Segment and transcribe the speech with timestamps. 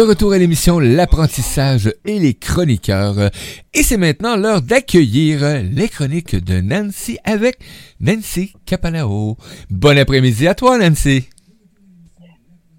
[0.00, 3.28] de retour à l'émission L'apprentissage et les chroniqueurs.
[3.74, 7.58] Et c'est maintenant l'heure d'accueillir les chroniques de Nancy avec
[8.00, 9.36] Nancy Capalao.
[9.68, 11.28] Bon après-midi à toi, Nancy.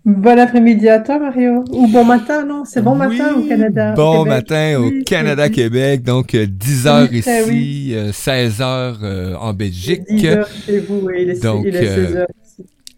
[0.04, 1.64] Bon après-midi à toi, Mario.
[1.72, 2.66] Ou bon matin, non?
[2.66, 3.94] C'est bon matin au Canada.
[3.94, 6.02] Bon matin au Canada, Québec.
[6.02, 10.02] Donc, 10 heures ici, 16 heures en Belgique.
[10.10, 12.28] 10 heures chez vous, il est, Donc, il est 16 heures.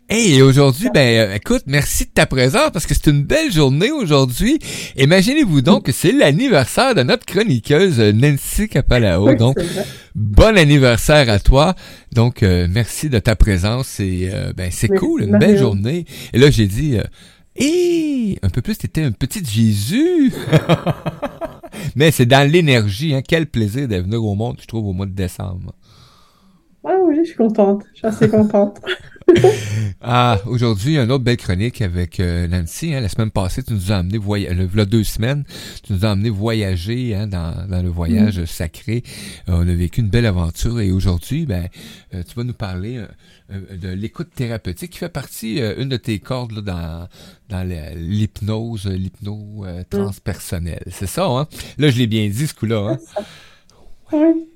[0.09, 3.52] Hey, et aujourd'hui, ben, euh, écoute, merci de ta présence parce que c'est une belle
[3.52, 4.59] journée aujourd'hui.
[4.98, 9.34] Imaginez-vous donc que c'est l'anniversaire de notre chroniqueuse Nancy Capalao.
[9.35, 9.58] donc,
[10.13, 11.73] bon anniversaire à toi.
[12.11, 16.05] Donc, euh, merci de ta présence et euh, ben, c'est cool, une belle journée.
[16.33, 16.97] Et là, j'ai dit,
[17.55, 20.33] hé, un peu plus, t'étais un petit Jésus.
[21.95, 23.22] Mais c'est dans l'énergie, hein.
[23.25, 25.73] Quel plaisir d'être venu au monde, je trouve, au mois de décembre.
[26.85, 27.83] Ah oui, je suis contente.
[27.94, 28.81] Je suis assez contente.
[30.02, 32.94] ah, aujourd'hui, une autre belle chronique avec euh, Nancy.
[32.94, 33.02] Hein.
[33.02, 35.44] La semaine passée, tu nous as amené voyager, deux semaines,
[35.84, 38.45] tu nous as amené voyager hein, dans, dans, le voyage mm.
[38.45, 39.03] sacré.
[39.50, 41.67] Euh, on a vécu une belle aventure et aujourd'hui, ben,
[42.14, 43.03] euh, tu vas nous parler
[43.50, 47.08] de l'écoute thérapeutique qui fait partie, une de tes cordes là, dans,
[47.50, 50.84] dans l'hypnose, l'hypno transpersonnelle.
[50.90, 51.47] C'est ça, hein?
[51.78, 52.94] Là, je l'ai bien dit, ce coup-là.
[52.94, 53.23] Hein?
[54.12, 54.47] Oui.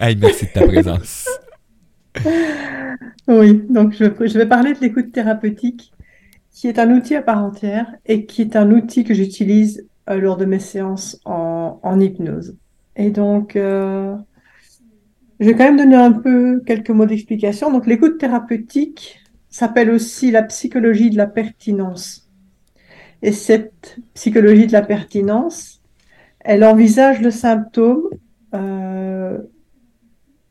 [0.00, 1.28] Hey, merci de ta présence.
[3.28, 5.92] Oui, donc je, vais parler de l'écoute thérapeutique,
[6.50, 10.18] qui est un outil à part entière et qui est un outil que j'utilise euh,
[10.18, 12.56] lors de mes séances en, hypnose.
[12.96, 14.16] Et donc, euh,
[15.40, 17.70] je vais quand même donner un peu quelques mots d'explication.
[17.70, 22.30] Donc, l'écoute thérapeutique s'appelle aussi la psychologie de la pertinence.
[23.20, 25.82] Et cette psychologie de la pertinence,
[26.40, 28.04] elle envisage le symptôme
[28.54, 29.38] euh,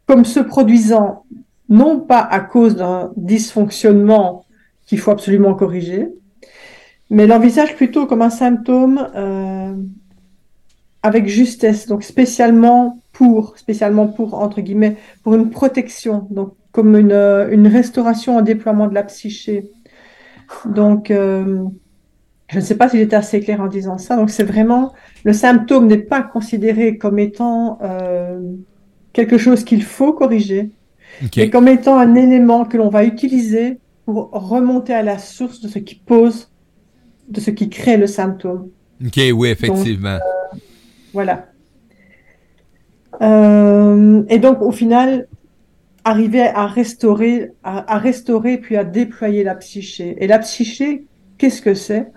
[0.06, 1.26] comme se produisant
[1.70, 4.46] non pas à cause d'un dysfonctionnement
[4.86, 6.08] qu'il faut absolument corriger,
[7.10, 9.76] mais l'envisage plutôt comme un symptôme euh,
[11.04, 17.12] avec justesse, donc spécialement pour, spécialement pour, entre guillemets, pour une protection, donc comme une,
[17.12, 19.72] euh, une restauration en déploiement de la psyché.
[20.66, 21.64] Donc, euh,
[22.50, 24.16] je ne sais pas si j'étais assez clair en disant ça.
[24.16, 24.94] Donc, c'est vraiment,
[25.24, 28.40] le symptôme n'est pas considéré comme étant euh,
[29.12, 30.72] quelque chose qu'il faut corriger,
[31.36, 35.68] et comme étant un élément que l'on va utiliser pour remonter à la source de
[35.68, 36.52] ce qui pose,
[37.28, 38.70] de ce qui crée le symptôme.
[39.06, 40.18] Ok, oui, effectivement.
[40.18, 40.58] Euh,
[41.14, 41.48] voilà.
[43.22, 45.28] Euh, et donc, au final,
[46.04, 50.16] arriver à restaurer, à, restaurer puis à déployer la psyché.
[50.20, 51.06] Et la psyché,
[51.38, 52.12] qu'est-ce que c'est?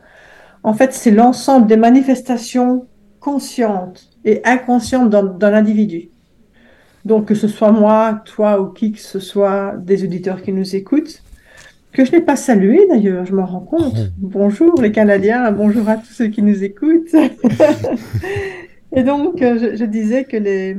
[0.62, 2.86] En fait, c'est l'ensemble des manifestations
[3.18, 6.10] conscientes et inconscientes d'un individu.
[7.04, 10.76] Donc, que ce soit moi, toi ou qui que ce soit des auditeurs qui nous
[10.76, 11.22] écoutent,
[11.92, 13.96] que je n'ai pas salué d'ailleurs, je m'en rends compte.
[13.96, 14.08] Oh.
[14.18, 17.14] Bonjour les Canadiens, bonjour à tous ceux qui nous écoutent.
[18.92, 20.76] et donc, euh, je, disais que les,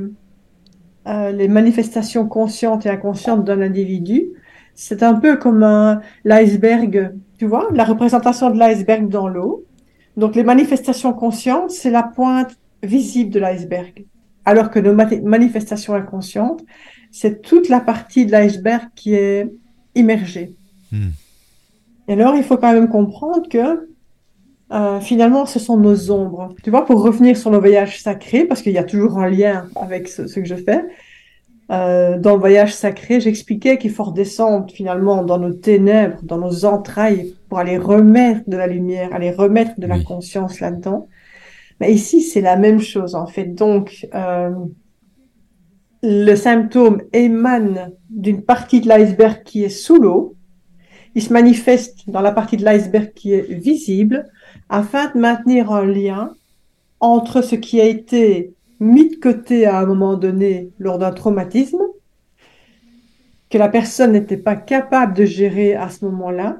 [1.08, 4.28] euh, les manifestations conscientes et inconscientes d'un individu,
[4.74, 9.64] c'est un peu comme l'iceberg, tu vois, la représentation de l'iceberg dans l'eau.
[10.16, 14.06] Donc, les manifestations conscientes, c'est la pointe visible de l'iceberg
[14.44, 16.62] alors que nos manifestations inconscientes,
[17.10, 19.52] c'est toute la partie de l'iceberg qui est
[19.94, 20.54] immergée.
[20.90, 21.10] Hmm.
[22.08, 23.88] Et alors, il faut quand même comprendre que
[24.72, 26.54] euh, finalement, ce sont nos ombres.
[26.62, 29.66] Tu vois, pour revenir sur le voyage sacré, parce qu'il y a toujours un lien
[29.76, 30.82] avec ce, que je fais,
[31.70, 36.64] euh, dans le voyage sacré, j'expliquais qu'il faut redescendre finalement dans nos ténèbres, dans nos
[36.64, 41.08] entrailles, pour aller remettre de la lumière, aller remettre de la conscience là-dedans.
[41.88, 43.46] Ici, c'est la même chose en fait.
[43.46, 44.50] Donc, euh,
[46.02, 50.34] le symptôme émane d'une partie de l'iceberg qui est sous l'eau.
[51.14, 54.28] Il se manifeste dans la partie de l'iceberg qui est visible
[54.68, 56.34] afin de maintenir un lien
[57.00, 61.82] entre ce qui a été mis de côté à un moment donné lors d'un traumatisme,
[63.48, 66.58] que la personne n'était pas capable de gérer à ce moment-là,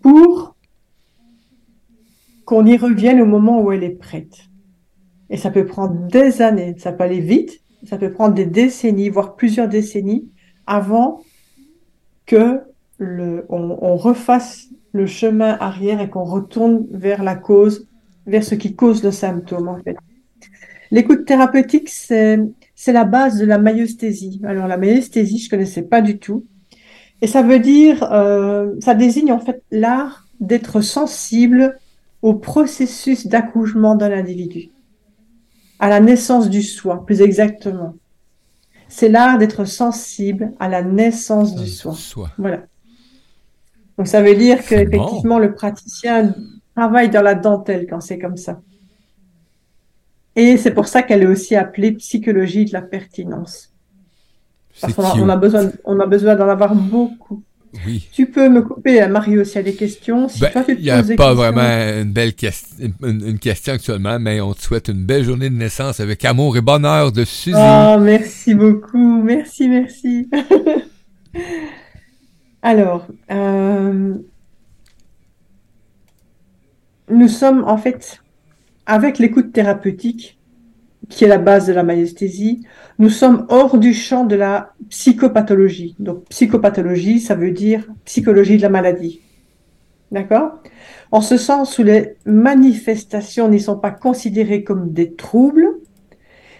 [0.00, 0.55] pour
[2.46, 4.38] qu'on y revienne au moment où elle est prête.
[5.28, 9.10] Et ça peut prendre des années, ça peut aller vite, ça peut prendre des décennies,
[9.10, 10.30] voire plusieurs décennies,
[10.66, 11.20] avant
[12.24, 12.62] que
[12.98, 17.88] le, on, refasse le chemin arrière et qu'on retourne vers la cause,
[18.26, 19.96] vers ce qui cause le symptôme en fait.
[20.92, 22.38] L'écoute thérapeutique, c'est
[22.86, 24.40] la base de la myosthésie.
[24.44, 26.46] Alors la myosthésie, je connaissais pas du tout,
[27.22, 31.76] et ça veut dire, euh, ça désigne en fait l'art d'être sensible
[32.22, 34.70] au processus d'accouchement d'un individu,
[35.78, 37.94] à la naissance du soi, plus exactement.
[38.88, 41.94] C'est l'art d'être sensible à la naissance du soi.
[42.38, 42.62] Voilà.
[43.98, 46.34] Donc ça veut dire que effectivement le praticien
[46.74, 48.60] travaille dans la dentelle quand c'est comme ça.
[50.36, 53.72] Et c'est pour ça qu'elle est aussi appelée psychologie de la pertinence.
[54.80, 57.42] Parce qu'on a, on a besoin, on a besoin d'en avoir beaucoup.
[57.86, 58.08] Oui.
[58.12, 60.28] Tu peux me couper, hein, Mario, s'il y a des questions.
[60.28, 63.38] Si Ben, toi, tu te il n'y a pas vraiment une belle question, une, une
[63.38, 67.12] question actuellement, mais on te souhaite une belle journée de naissance avec amour et bonheur
[67.12, 67.56] de Suzy.
[67.56, 69.22] Oh, merci beaucoup.
[69.22, 70.28] Merci, merci.
[72.62, 74.14] Alors, euh,
[77.10, 78.20] nous sommes en fait,
[78.86, 80.35] avec l'écoute thérapeutique,
[81.08, 82.66] qui est la base de la maïesthésie,
[82.98, 85.94] nous sommes hors du champ de la psychopathologie.
[85.98, 89.20] Donc, psychopathologie, ça veut dire psychologie de la maladie.
[90.10, 90.62] D'accord?
[91.12, 95.68] En ce sens où les manifestations n'y sont pas considérées comme des troubles,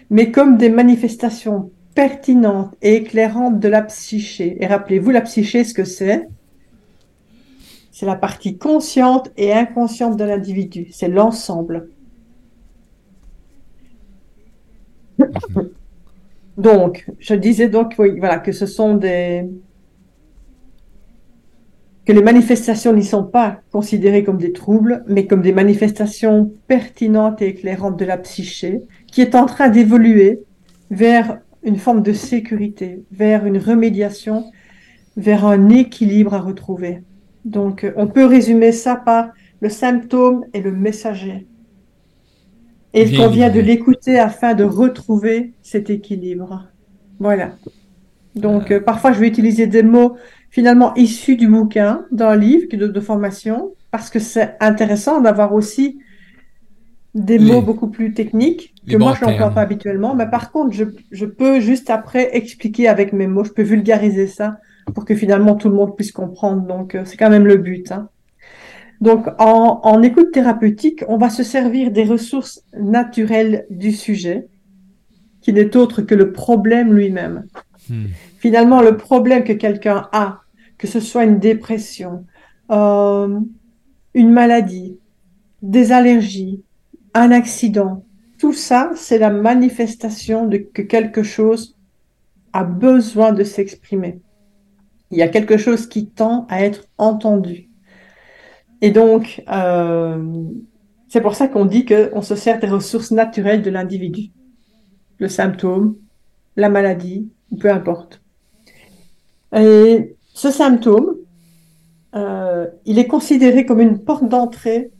[0.09, 4.57] mais comme des manifestations pertinentes et éclairantes de la psyché.
[4.61, 6.27] Et rappelez-vous, la psyché, ce que c'est?
[7.91, 10.87] C'est la partie consciente et inconsciente de l'individu.
[10.91, 11.89] C'est l'ensemble.
[16.57, 19.45] Donc, je disais donc, voilà, que ce sont des,
[22.07, 27.41] que les manifestations n'y sont pas considérées comme des troubles, mais comme des manifestations pertinentes
[27.41, 30.39] et éclairantes de la psyché, qui est en train d'évoluer
[30.89, 34.45] vers une forme de sécurité, vers une remédiation,
[35.17, 37.03] vers un équilibre à retrouver.
[37.43, 41.45] Donc, on peut résumer ça par le symptôme et le messager.
[42.93, 46.65] Et il convient de l'écouter afin de retrouver cet équilibre.
[47.19, 47.51] Voilà.
[48.35, 50.17] Donc, euh, parfois, je vais utiliser des mots
[50.49, 55.99] finalement issus du bouquin, d'un livre de, de formation, parce que c'est intéressant d'avoir aussi
[57.13, 59.53] des Les- mots beaucoup plus techniques que moi je n'emploie termes.
[59.55, 60.15] pas habituellement.
[60.15, 64.27] Mais par contre, je, je peux juste après expliquer avec mes mots, je peux vulgariser
[64.27, 64.59] ça
[64.93, 66.61] pour que finalement tout le monde puisse comprendre.
[66.67, 67.91] Donc, euh, c'est quand même le but.
[67.91, 68.09] hein.
[69.01, 74.47] Donc, en, en écoute thérapeutique, on va se servir des ressources naturelles du sujet,
[75.41, 77.45] qui n'est autre que le problème lui-même.
[77.89, 78.07] Hmm.
[78.39, 80.41] Finalement, le problème que quelqu'un a,
[80.77, 82.25] que ce soit une dépression,
[82.71, 83.39] euh,
[84.13, 84.97] une maladie,
[85.61, 86.63] des allergies,
[87.13, 88.03] un accident,
[88.37, 91.75] tout ça, c'est la manifestation de que quelque chose
[92.53, 94.19] a besoin de s'exprimer.
[95.11, 97.66] Il y a quelque chose qui tend à être entendu.
[98.81, 100.43] Et donc, euh,
[101.07, 104.31] c'est pour ça qu'on dit qu'on se sert des ressources naturelles de l'individu.
[105.19, 105.95] Le symptôme,
[106.55, 107.29] la maladie,
[107.59, 108.21] peu importe.
[109.55, 111.15] Et ce symptôme,
[112.15, 114.91] euh, il est considéré comme une porte d'entrée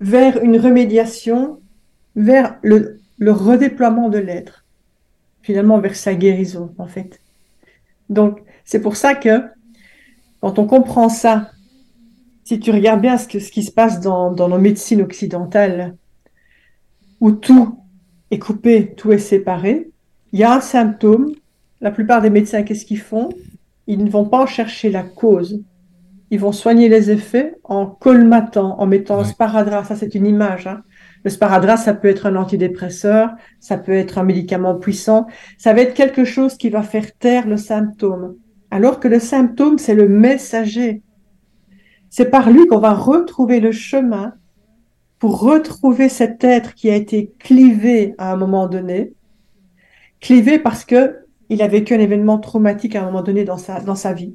[0.00, 1.60] vers une remédiation,
[2.16, 4.64] vers le, le redéploiement de l'être,
[5.42, 7.20] finalement vers sa guérison, en fait.
[8.08, 9.42] Donc, c'est pour ça que
[10.40, 11.50] quand on comprend ça,
[12.50, 15.94] si tu regardes bien ce, que, ce qui se passe dans, dans nos médecines occidentales,
[17.20, 17.78] où tout
[18.32, 19.88] est coupé, tout est séparé,
[20.32, 21.30] il y a un symptôme.
[21.80, 23.28] La plupart des médecins, qu'est-ce qu'ils font?
[23.86, 25.62] Ils ne vont pas en chercher la cause.
[26.32, 29.86] Ils vont soigner les effets en colmatant, en mettant un sparadrap.
[29.86, 30.66] Ça, c'est une image.
[30.66, 30.82] hein.
[31.22, 33.30] Le sparadrap, ça peut être un antidépresseur,
[33.60, 35.28] ça peut être un médicament puissant.
[35.56, 38.34] Ça va être quelque chose qui va faire taire le symptôme.
[38.72, 41.02] Alors que le symptôme, c'est le messager.
[42.10, 44.34] C'est par lui qu'on va retrouver le chemin
[45.18, 49.12] pour retrouver cet être qui a été clivé à un moment donné,
[50.20, 51.16] clivé parce que
[51.50, 54.34] il a vécu un événement traumatique à un moment donné dans sa, dans sa vie.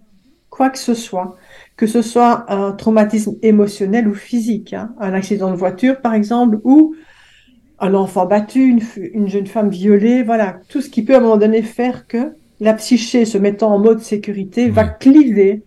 [0.49, 1.35] Quoi que ce soit,
[1.75, 6.59] que ce soit un traumatisme émotionnel ou physique, hein, un accident de voiture par exemple,
[6.63, 6.95] ou
[7.79, 8.79] un enfant battu,
[9.13, 12.35] une, jeune femme violée, voilà, tout ce qui peut à un moment donné faire que
[12.61, 15.63] la psyché se mettant en mode sécurité va cliver,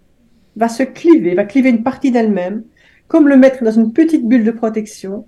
[0.59, 2.65] va se cliver, va cliver une partie d'elle-même,
[3.07, 5.25] comme le mettre dans une petite bulle de protection,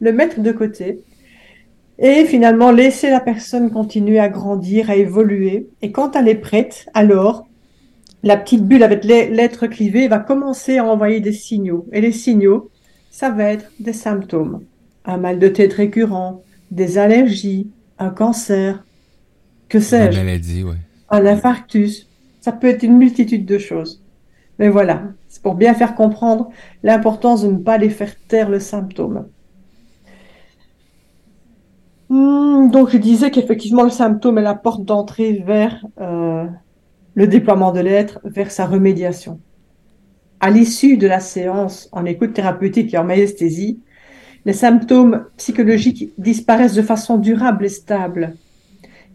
[0.00, 1.00] le mettre de côté,
[1.98, 5.68] et finalement laisser la personne continuer à grandir, à évoluer.
[5.82, 7.46] Et quand elle est prête, alors
[8.24, 11.86] la petite bulle avec l'être clivé va commencer à envoyer des signaux.
[11.92, 12.70] Et les signaux,
[13.10, 14.64] ça va être des symptômes.
[15.04, 18.84] Un mal de tête récurrent, des allergies, un cancer,
[19.68, 20.74] que sais-je, maladie, ouais.
[21.08, 22.08] un infarctus.
[22.40, 24.01] Ça peut être une multitude de choses.
[24.62, 26.50] Mais voilà, c'est pour bien faire comprendre
[26.84, 29.26] l'importance de ne pas les faire taire le symptôme.
[32.08, 36.46] Hmm, donc je disais qu'effectivement le symptôme est la porte d'entrée vers euh,
[37.14, 39.40] le déploiement de l'être, vers sa remédiation.
[40.38, 43.80] À l'issue de la séance en écoute thérapeutique et en maïesthésie,
[44.44, 48.36] les symptômes psychologiques disparaissent de façon durable et stable.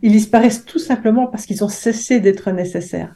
[0.02, 3.16] Ils disparaissent tout simplement parce qu'ils ont cessé d'être nécessaires.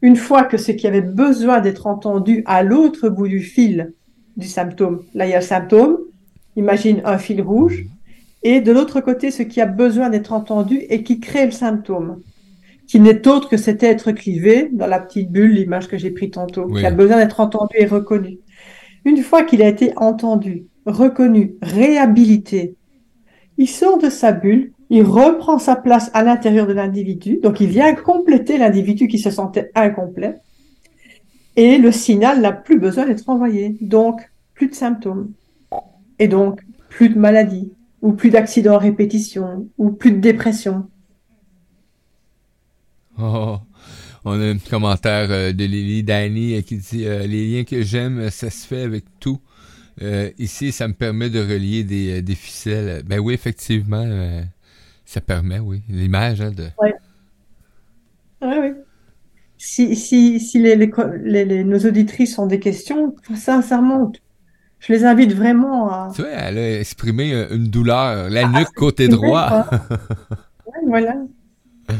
[0.00, 3.92] Une fois que ce qui avait besoin d'être entendu à l'autre bout du fil
[4.36, 5.02] du symptôme.
[5.14, 5.98] Là, il y a le symptôme,
[6.56, 7.84] imagine un fil rouge,
[8.42, 12.20] et de l'autre côté, ce qui a besoin d'être entendu et qui crée le symptôme,
[12.86, 16.30] qui n'est autre que cet être clivé dans la petite bulle, l'image que j'ai prise
[16.30, 18.38] tantôt, qui a besoin d'être entendu et reconnu.
[19.04, 22.76] Une fois qu'il a été entendu, reconnu, réhabilité,
[23.58, 27.68] il sort de sa bulle, il reprend sa place à l'intérieur de l'individu, donc il
[27.68, 30.36] vient compléter l'individu qui se sentait incomplet,
[31.56, 34.20] et le signal n'a plus besoin d'être envoyé, donc
[34.54, 35.32] plus de symptômes,
[36.18, 40.88] et donc plus de maladies, ou plus d'accidents à répétition, ou plus de dépression.
[43.20, 43.56] Oh,
[44.24, 47.82] on a un commentaire euh, de Lily Danny euh, qui dit euh, Les liens que
[47.82, 49.40] j'aime, ça se fait avec tout.
[50.38, 53.02] ici, ça me permet de relier des, des ficelles.
[53.04, 54.06] Ben oui, effectivement,
[55.08, 55.82] ça permet, oui.
[55.88, 56.68] L'image hein, de.
[56.82, 56.90] Oui.
[58.42, 58.72] Oui, oui.
[59.56, 64.12] Si, si, si les, les, nos auditrices ont des questions, sincèrement,
[64.80, 66.12] je les invite vraiment à.
[66.14, 69.66] Tu vois, elle a exprimé une douleur, la nuque côté droit.
[70.66, 71.14] ouais, voilà.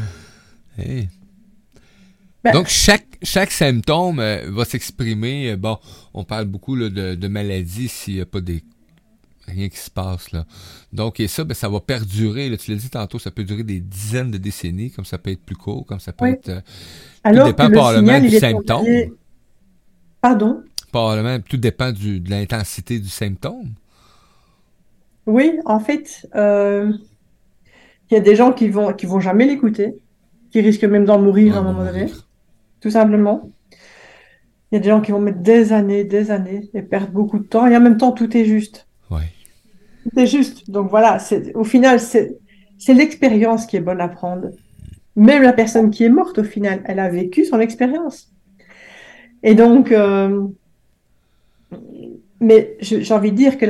[2.41, 5.51] Ben, Donc, chaque, chaque symptôme euh, va s'exprimer.
[5.51, 5.77] Euh, bon,
[6.13, 8.63] on parle beaucoup là, de, de maladie s'il n'y a pas des
[9.49, 10.45] rien qui se passe là.
[10.93, 12.49] Donc et ça, ben, ça va perdurer.
[12.49, 15.31] Là, tu l'as dit tantôt, ça peut durer des dizaines de décennies, comme ça peut
[15.31, 16.49] être plus court, comme ça peut être.
[16.49, 16.61] Euh,
[17.23, 18.85] Alors tout dépend probablement du symptôme.
[20.21, 20.63] Pardon?
[20.91, 23.73] Probablement, tout dépend du, de l'intensité du symptôme.
[25.25, 26.99] Oui, en fait, il
[28.11, 29.95] y a des gens qui vont qui vont jamais l'écouter,
[30.51, 32.07] qui risquent même d'en mourir à un moment donné
[32.81, 33.49] tout simplement.
[34.71, 37.39] Il y a des gens qui vont mettre des années, des années et perdre beaucoup
[37.39, 37.65] de temps.
[37.67, 38.87] Et en même temps, tout est juste.
[39.09, 39.31] Ouais.
[40.09, 40.69] Tout est juste.
[40.69, 41.17] Donc voilà,
[41.55, 44.49] au final, c'est l'expérience qui est bonne à prendre.
[45.15, 48.31] Même la personne qui est morte, au final, elle a vécu son expérience.
[49.43, 50.47] Et donc, euh,
[52.39, 53.65] mais j'ai envie de dire que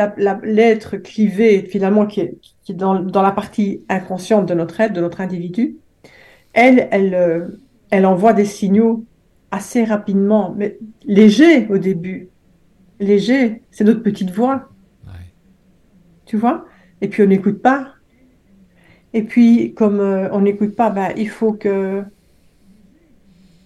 [0.45, 2.37] l'être clivé, finalement, qui est,
[2.69, 5.77] dans, dans, la partie inconsciente de notre être, de notre individu,
[6.53, 7.47] elle, elle, euh,
[7.89, 9.05] elle envoie des signaux
[9.51, 12.29] assez rapidement, mais légers au début.
[12.99, 14.69] Léger, c'est notre petite voix.
[16.29, 16.67] Tu vois
[17.01, 17.95] Et puis on n'écoute pas.
[19.13, 22.03] Et puis, comme euh, on n'écoute pas, bah, il faut que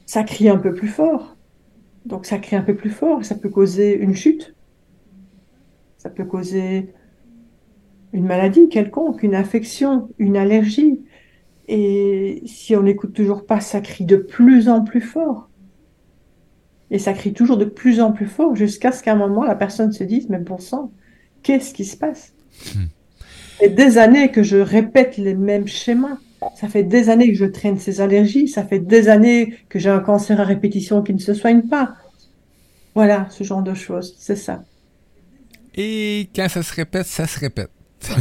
[0.06, 1.36] ça crie un peu plus fort.
[2.06, 4.56] Donc ça crie un peu plus fort, ça peut causer une chute.
[5.98, 6.94] Ça peut causer
[8.14, 11.02] une maladie quelconque, une infection, une allergie,
[11.68, 15.50] et si on n'écoute toujours pas, ça crie de plus en plus fort.
[16.92, 19.56] Et ça crie toujours de plus en plus fort jusqu'à ce qu'à un moment, la
[19.56, 20.94] personne se dise, mais bon sang,
[21.42, 22.34] qu'est-ce qui se passe?
[22.76, 22.88] Hmm.
[23.62, 26.18] Et des années que je répète les mêmes schémas.
[26.60, 28.48] Ça fait des années que je traîne ces allergies.
[28.48, 31.96] Ça fait des années que j'ai un cancer à répétition qui ne se soigne pas.
[32.96, 34.16] Voilà, ce genre de choses.
[34.20, 34.64] C'est ça.
[35.76, 37.72] Et quand ça se répète, ça se répète.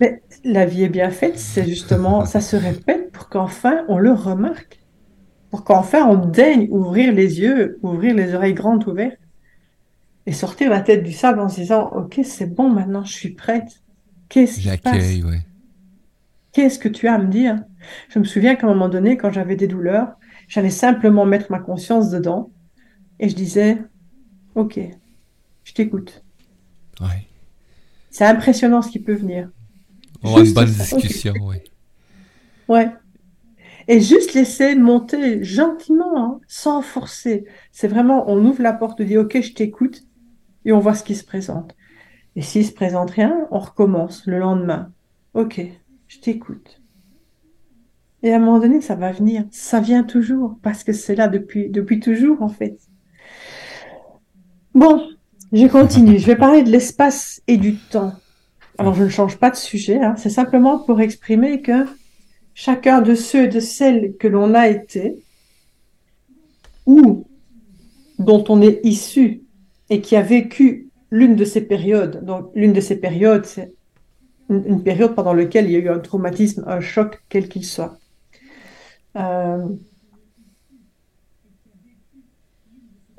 [0.00, 4.12] Mais la vie est bien faite, c'est justement, ça se répète pour qu'enfin on le
[4.12, 4.80] remarque,
[5.50, 9.18] pour qu'enfin on daigne ouvrir les yeux, ouvrir les oreilles grandes ouvertes
[10.30, 13.30] et sortir la tête du sable en se disant, ok, c'est bon, maintenant je suis
[13.30, 13.82] prête.
[14.28, 14.68] Qu'est-ce qui
[16.52, 17.60] Qu'est-ce que tu as à me dire?
[18.10, 20.12] Je me souviens qu'à un moment donné, quand j'avais des douleurs,
[20.46, 22.52] j'allais simplement mettre ma conscience dedans
[23.18, 23.78] et je disais,
[24.54, 24.78] ok,
[25.64, 26.22] je t'écoute.
[28.10, 29.50] C'est impressionnant ce qui peut venir.
[30.22, 31.56] On une bonne discussion, oui.
[32.68, 32.88] Ouais.
[33.88, 37.46] Et juste laisser monter gentiment, hein, sans forcer.
[37.72, 40.04] C'est vraiment, on ouvre la porte, on dit, OK, je t'écoute,
[40.64, 41.74] et on voit ce qui se présente.
[42.36, 44.92] Et s'il se présente rien, on recommence le lendemain.
[45.34, 45.60] OK,
[46.08, 46.80] je t'écoute.
[48.22, 49.44] Et à un moment donné, ça va venir.
[49.50, 52.78] Ça vient toujours, parce que c'est là depuis, depuis toujours, en fait.
[54.74, 55.08] Bon,
[55.52, 56.18] je continue.
[56.18, 58.12] je vais parler de l'espace et du temps.
[58.78, 60.14] Alors, je ne change pas de sujet, hein.
[60.16, 61.86] c'est simplement pour exprimer que
[62.54, 65.22] chacun de ceux et de celles que l'on a été,
[66.86, 67.26] ou
[68.18, 69.42] dont on est issu
[69.90, 73.72] et qui a vécu l'une de ces périodes, donc l'une de ces périodes, c'est
[74.48, 77.98] une, période pendant laquelle il y a eu un traumatisme, un choc, quel qu'il soit.
[79.16, 79.68] Euh,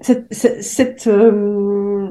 [0.01, 2.10] cette, euh,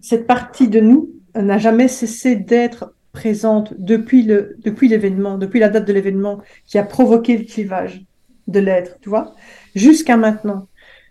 [0.00, 5.68] cette partie de nous n'a jamais cessé d'être présente depuis le depuis l'événement, depuis la
[5.68, 8.04] date de l'événement qui a provoqué le clivage
[8.48, 9.34] de l'être, tu vois,
[9.74, 10.68] jusqu'à maintenant.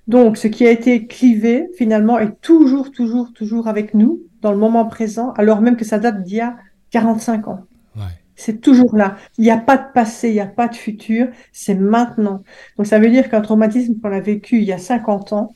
[0.07, 4.57] Donc, ce qui a été clivé, finalement, est toujours, toujours, toujours avec nous, dans le
[4.57, 6.57] moment présent, alors même que ça date d'il y a
[6.91, 7.63] 45 ans.
[8.39, 9.17] C'est toujours là.
[9.39, 12.43] Il n'y a pas de passé, il n'y a pas de futur, c'est maintenant.
[12.77, 15.55] Donc, ça veut dire qu'un traumatisme qu'on a vécu il y a 50 ans,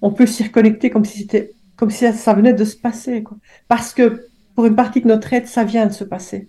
[0.00, 3.22] on peut s'y reconnecter comme si c'était comme si ça, venait de se passer.
[3.22, 3.38] Quoi.
[3.66, 6.46] Parce que pour une partie de notre être, ça vient de se passer.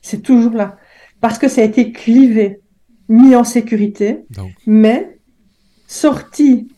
[0.00, 0.78] C'est toujours là.
[1.20, 2.60] Parce que ça a été clivé,
[3.08, 4.20] mis en sécurité,
[4.68, 5.18] mais
[5.88, 6.68] sorti,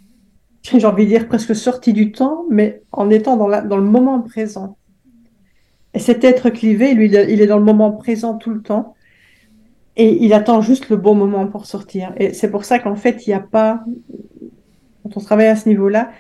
[0.79, 3.85] j'ai envie de dire presque sorti du temps, mais en étant dans, la, dans le
[3.85, 4.77] moment présent.
[5.95, 8.95] Et cet être clivé, lui, il est dans le moment présent tout le temps.
[9.97, 12.15] Et il attend juste le bon moment pour sortir.
[12.17, 13.85] Et c'est pour ça qu'en fait, il n'y a pas,
[15.03, 16.11] quand on travaille à ce niveau-là,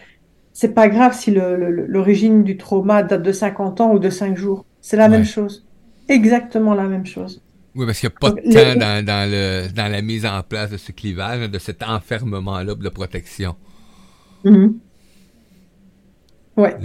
[0.52, 4.66] c'est pas grave si l'origine du trauma date de 50 ans ou de 5 jours.
[4.82, 5.66] C'est la même chose.
[6.08, 7.42] Exactement la même chose.
[7.74, 10.42] Oui, parce qu'il n'y a pas de temps dans, dans, le, dans la mise en
[10.42, 13.56] place de ce clivage, de cet enfermement-là de protection.
[14.44, 14.72] Mm-hmm.
[16.56, 16.76] Ouais.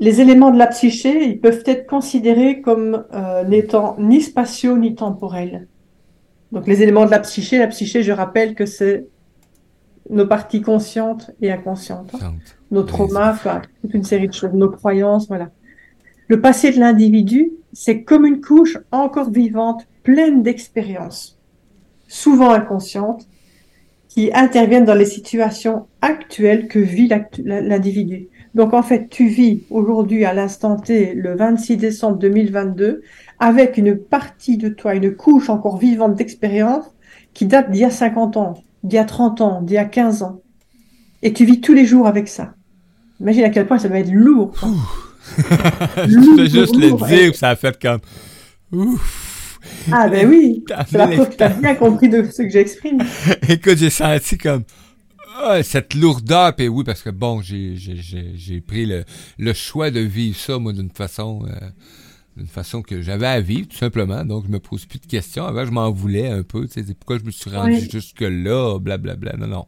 [0.00, 4.94] Les éléments de la psyché, ils peuvent être considérés comme euh, n'étant ni spatiaux ni
[4.94, 5.66] temporels.
[6.52, 9.06] Donc les éléments de la psyché, la psyché, je rappelle que c'est
[10.08, 12.34] nos parties conscientes et inconscientes, hein.
[12.70, 15.50] nos traumas, enfin, toute une série de choses, nos croyances, voilà.
[16.28, 21.38] Le passé de l'individu, c'est comme une couche encore vivante, pleine d'expériences,
[22.06, 23.26] souvent inconscientes,
[24.18, 27.08] qui interviennent dans les situations actuelles que vit
[27.44, 28.26] l'individu.
[28.52, 33.02] Donc en fait, tu vis aujourd'hui à l'instant T, le 26 décembre 2022,
[33.38, 36.84] avec une partie de toi, une couche encore vivante d'expérience
[37.32, 39.84] qui date d'il y a 50 ans, d'il y a 30 ans, d'il y a
[39.84, 40.40] 15 ans.
[41.22, 42.54] Et tu vis tous les jours avec ça.
[43.20, 44.50] Imagine à quel point ça va être lourd.
[45.36, 48.00] Je peux juste le dire, ça a fait comme...
[48.72, 49.27] Ouf.
[49.92, 53.02] Ah ben oui, c'est la preuve que tu as bien compris de ce que j'exprime.
[53.48, 54.64] Écoute, j'ai senti comme...
[55.40, 59.04] Oh, cette lourdeur, et oui, parce que bon, j'ai pris le,
[59.38, 61.44] le, choix de vivre ça, moi, d'une façon...
[61.46, 61.68] Euh,
[62.38, 64.24] d'une façon que j'avais à vivre, tout simplement.
[64.24, 65.44] Donc, je me pose plus de questions.
[65.44, 66.66] Avant, je m'en voulais un peu.
[66.66, 69.36] Tu sais, pourquoi je me suis rendu jusque-là, blablabla.
[69.36, 69.66] Non, non.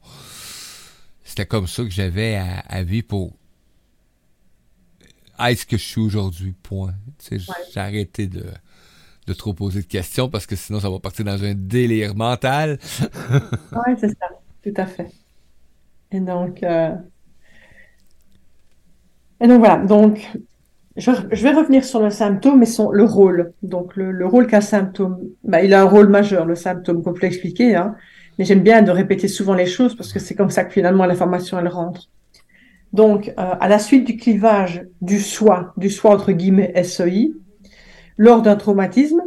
[1.25, 3.37] C'était comme ça que j'avais à, vivre pour
[5.39, 6.95] être ce que je suis aujourd'hui, point.
[7.19, 8.45] Tu sais, J'ai arrêté de,
[9.27, 12.79] de trop poser de questions parce que sinon, ça va partir dans un délire mental.
[13.33, 14.27] oui, c'est ça.
[14.63, 15.11] Tout à fait.
[16.13, 16.63] Et donc...
[16.63, 16.95] Euh,
[19.43, 20.31] voilà, donc
[20.97, 21.11] je,
[21.43, 23.53] vais revenir sur le symptôme et son, le rôle.
[23.63, 27.23] Donc, le, rôle qu'a symptôme, bah, il a un rôle majeur, le symptôme, qu'on peut
[27.23, 27.75] l'expliquer.
[27.75, 27.95] Hein.
[28.39, 31.07] Mais j'aime bien de répéter souvent les choses parce que c'est comme ça que finalement
[31.07, 32.09] l'information, elle rentre.
[32.93, 37.33] Donc, euh, à la suite du clivage du soi, du soi entre guillemets SEI,
[38.21, 39.23] lors d'un traumatisme,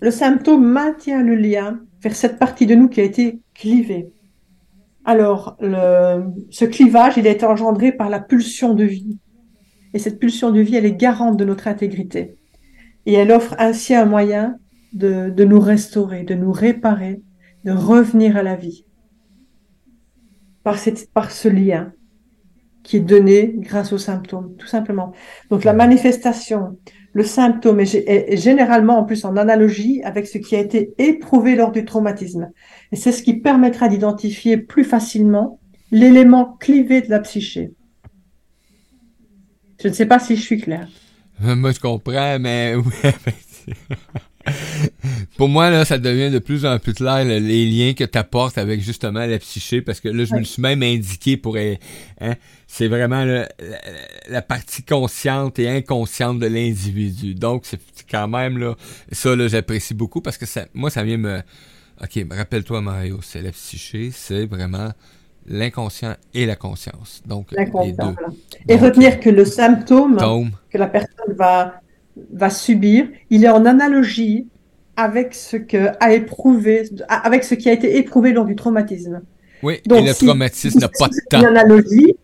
[0.00, 4.12] le symptôme maintient le lien vers cette partie de nous qui a été clivée.
[5.04, 9.18] Alors, ce clivage, il a été engendré par la pulsion de vie.
[9.92, 12.36] Et cette pulsion de vie, elle est garante de notre intégrité.
[13.06, 14.54] Et elle offre ainsi un moyen
[14.92, 17.22] de, nous restaurer, de nous réparer,
[17.64, 18.84] de revenir à la vie.
[20.62, 21.92] Par ce lien
[22.84, 25.12] qui est donné grâce aux symptômes, tout simplement.
[25.50, 26.78] Donc la manifestation,
[27.14, 31.70] le symptôme est, généralement en plus en analogie avec ce qui a été éprouvé lors
[31.70, 32.50] du traumatisme.
[32.92, 35.60] Et c'est ce qui permettra d'identifier plus facilement
[35.92, 37.72] l'élément clivé de la psyché.
[39.80, 40.88] Je ne sais pas si je suis clair.
[41.44, 42.74] Euh, moi, je comprends, mais
[45.36, 48.58] Pour moi, là, ça devient de plus en plus clair les liens que tu apportes
[48.58, 52.34] avec justement la psyché, parce que là, je me suis même indiqué pour hein,
[52.66, 53.24] c'est vraiment
[54.28, 57.34] la, partie consciente et inconsciente de l'individu.
[57.34, 57.80] Donc, c'est
[58.10, 58.74] quand même là,
[59.12, 61.40] ça là, j'apprécie beaucoup parce que ça, moi, ça vient me.
[62.02, 64.90] Ok, rappelle-toi Mario, c'est la psyché, c'est vraiment
[65.46, 67.22] l'inconscient et la conscience.
[67.26, 68.14] Donc, les deux.
[68.68, 70.18] Et retenir que le symptôme
[70.70, 71.80] que la personne va,
[72.32, 74.46] va subir, il est en analogie
[74.96, 79.22] avec ce que a éprouvé, avec ce qui a été éprouvé lors du traumatisme.
[79.62, 81.40] Oui, Donc, et le traumatisme n'a pas de temps.
[81.40, 82.14] Une analogie,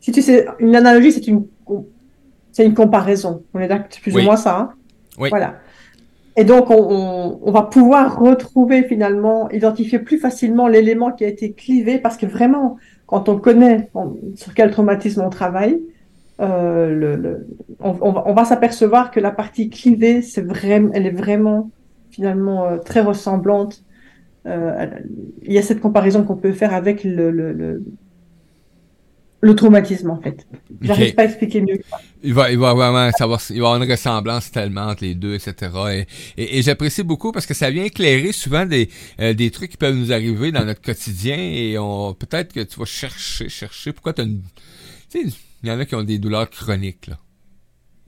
[0.00, 1.46] si tu sais, une analogie, c'est une,
[2.52, 3.42] c'est une comparaison.
[3.54, 4.58] On est d'accord, plus ou moins ça.
[4.58, 4.70] Hein
[5.18, 5.28] oui.
[5.30, 5.56] Voilà.
[6.36, 11.98] Et donc, on, va pouvoir retrouver finalement, identifier plus facilement l'élément qui a été clivé,
[11.98, 13.90] parce que vraiment, quand on connaît
[14.36, 15.80] sur quel traumatisme on travaille,
[16.40, 17.46] euh, le,
[17.80, 21.70] on, va s'apercevoir que la partie clivée, c'est vraiment, elle est vraiment
[22.10, 23.82] finalement euh, très ressemblante.
[24.46, 24.86] Euh,
[25.42, 27.30] il y a cette comparaison qu'on peut faire avec le,
[29.40, 30.46] le traumatisme, en fait.
[30.80, 31.78] J'arrive pas à expliquer mieux.
[32.22, 35.34] Il va, il va vraiment savoir, il va avoir une ressemblance tellement entre les deux,
[35.34, 35.54] etc.
[36.36, 38.88] Et, et, j'apprécie beaucoup parce que ça vient éclairer souvent des,
[39.20, 42.80] euh, des trucs qui peuvent nous arriver dans notre quotidien et on, peut-être que tu
[42.80, 43.92] vas chercher, chercher.
[43.92, 44.42] Pourquoi tu as une,
[45.08, 47.18] tu sais, il y en a qui ont des douleurs chroniques, là.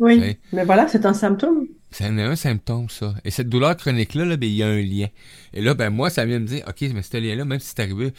[0.01, 0.37] Oui.
[0.53, 1.67] Mais voilà, c'est un symptôme.
[1.91, 3.15] C'est un, symptôme, ça.
[3.25, 5.09] Et cette douleur chronique-là, là, ben, il y a un lien.
[5.53, 7.81] Et là, ben, moi, ça vient me dire, OK, mais ce lien-là, même si c'est
[7.81, 8.13] arrivé,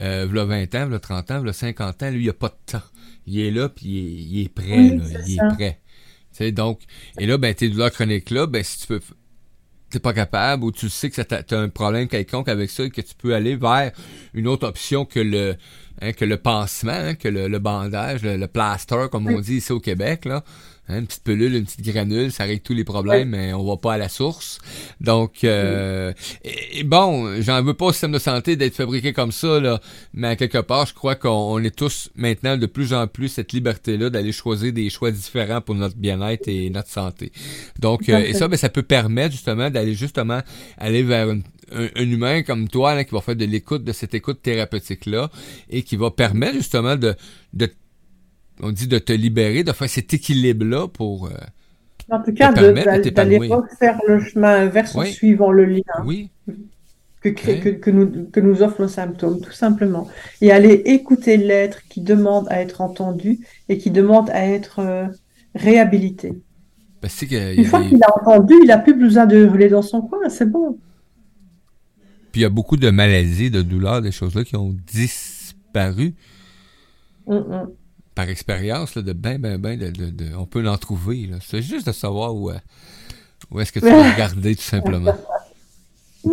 [0.00, 2.48] euh, v'là 20 ans, v'là 30 ans, v'là 50 ans, lui, il n'y a pas
[2.48, 2.82] de temps.
[3.26, 5.04] Il est là, puis il, est, prêt, là.
[5.26, 5.80] il est prêt.
[6.32, 6.80] sais donc,
[7.18, 9.00] et là, ben, tes douleurs chroniques-là, ben, si tu peux,
[9.90, 12.90] t'es pas capable, ou tu sais que tu as un problème quelconque avec ça, et
[12.90, 13.92] que tu peux aller vers
[14.32, 15.56] une autre option que le,
[16.00, 19.80] hein, que le pansement, hein, que le, bandage, le, plaster, comme on dit ici au
[19.80, 20.44] Québec, là.
[20.90, 23.76] Hein, une petite pelule, une petite granule, ça règle tous les problèmes, mais on va
[23.76, 24.58] pas à la source.
[25.02, 29.60] Donc, euh, et, bon, j'en veux pas au système de santé d'être fabriqué comme ça,
[29.60, 29.80] là,
[30.14, 33.52] mais à quelque part, je crois qu'on est tous maintenant de plus en plus cette
[33.52, 37.32] liberté-là d'aller choisir des choix différents pour notre bien-être et notre santé.
[37.78, 40.40] Donc, euh, et ça, ben, ça peut permettre justement d'aller justement
[40.78, 41.34] aller vers
[41.72, 45.30] un, humain comme toi là, qui va faire de l'écoute, de cette écoute thérapeutique-là,
[45.70, 47.14] et qui va permettre justement de,
[47.52, 47.70] de
[48.62, 51.26] on dit de te libérer, de faire cet équilibre-là pour.
[51.26, 51.30] Euh,
[52.10, 56.30] en tout cas, d'aller refaire le chemin inverse en suivant le lien oui.
[57.20, 60.08] que, que, que, nous, que nous offre le symptôme, tout simplement.
[60.40, 65.06] Et aller écouter l'être qui demande à être entendu et qui demande à être euh,
[65.54, 66.32] réhabilité.
[67.00, 70.28] Parce Une fois qu'il a entendu, il n'a plus besoin de hurler dans son coin,
[70.28, 70.78] c'est bon.
[72.38, 76.14] Puis il y a beaucoup de maladies, de douleurs, des choses-là qui ont disparu.
[77.26, 77.68] Mm, mm
[78.14, 81.30] par expérience, de ben, ben, ben, de, on peut l'en trouver.
[81.40, 82.58] C'est juste de savoir où, euh,
[83.50, 85.16] où est-ce que tu vas regarder, tout simplement.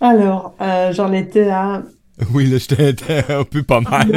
[0.00, 1.82] Alors, euh, j'en étais à...
[2.32, 4.12] Oui, là, j'étais un peu pas mal.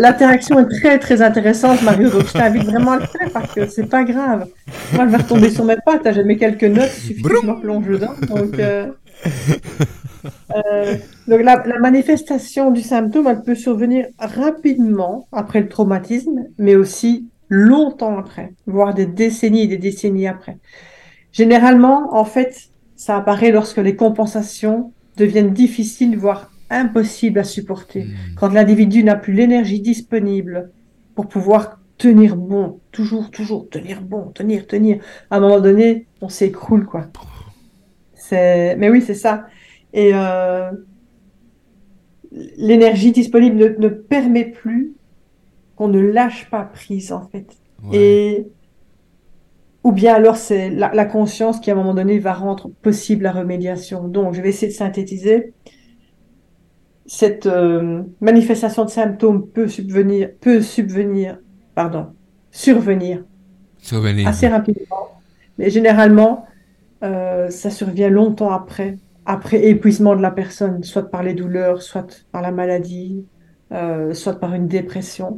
[0.00, 3.68] l'interaction est très, très intéressante, Mario, donc je t'invite vraiment à le faire parce que
[3.68, 4.46] c'est pas grave.
[4.92, 7.46] Moi, je vais retomber sur mes pattes, j'ai mis quelques notes, il suffit que je
[7.46, 8.14] me plonge dedans.
[8.28, 8.88] Donc, euh,
[10.56, 10.96] euh,
[11.28, 18.18] donc la, manifestation du symptôme, elle peut survenir rapidement après le traumatisme, mais aussi longtemps
[18.18, 20.58] après, voire des décennies et des décennies après.
[21.32, 22.56] Généralement, en fait,
[22.96, 28.04] ça apparaît lorsque les compensations deviennent difficiles, voire impossibles à supporter.
[28.04, 28.34] Hmm.
[28.36, 30.70] Quand l'individu n'a plus l'énergie disponible
[31.14, 34.98] pour pouvoir tenir bon, toujours, toujours tenir bon, tenir, tenir.
[35.30, 37.06] À un moment donné, on s'écroule, quoi.
[38.32, 39.46] Mais oui, c'est ça.
[39.92, 40.70] Et euh,
[42.56, 44.94] l'énergie disponible ne, permet plus
[45.76, 47.46] qu'on ne lâche pas prise, en fait.
[47.92, 48.46] Et
[49.84, 53.32] ou bien alors c'est la, conscience qui à un moment donné va rendre possible la
[53.32, 54.06] remédiation.
[54.06, 55.52] Donc je vais essayer de synthétiser.
[57.14, 61.36] Cette euh, manifestation de symptômes peut subvenir, peut subvenir,
[61.74, 62.06] pardon,
[62.50, 63.22] survenir,
[63.76, 64.26] survenir.
[64.26, 65.20] assez rapidement,
[65.58, 66.46] mais généralement
[67.04, 68.96] euh, ça survient longtemps après,
[69.26, 73.26] après épuisement de la personne, soit par les douleurs, soit par la maladie,
[73.72, 75.36] euh, soit par une dépression.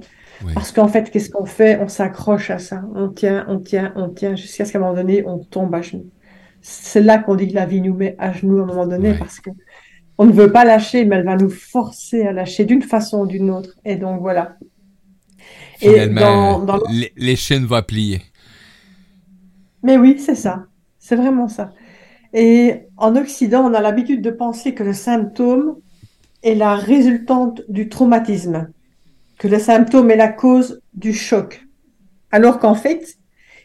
[0.55, 1.81] Parce qu'en fait, qu'est-ce qu'on fait?
[1.83, 4.95] On s'accroche à ça, on tient, on tient, on tient, jusqu'à ce qu'à un moment
[4.95, 6.07] donné, on tombe à genoux.
[6.61, 9.15] C'est là qu'on dit que la vie nous met à genoux à un moment donné,
[9.19, 9.51] parce que
[10.18, 13.27] on ne veut pas lâcher, mais elle va nous forcer à lâcher d'une façon ou
[13.27, 13.74] d'une autre.
[13.85, 14.57] Et donc voilà.
[15.79, 18.22] Finalement, dans, Les, les chaînes vont plier.
[19.83, 20.66] Mais oui, c'est ça.
[20.98, 21.72] C'est vraiment ça.
[22.33, 25.77] Et en Occident, on a l'habitude de penser que le symptôme
[26.42, 28.68] est la résultante du traumatisme,
[29.38, 31.66] que le symptôme est la cause du choc,
[32.31, 33.18] alors qu'en fait,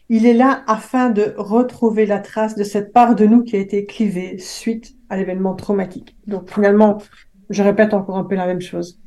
[0.09, 3.59] il est là afin de retrouver la trace de cette part de nous qui a
[3.59, 6.17] été clivée suite à l'événement traumatique.
[6.27, 6.99] Donc finalement,
[7.49, 8.99] je répète encore un peu la même chose.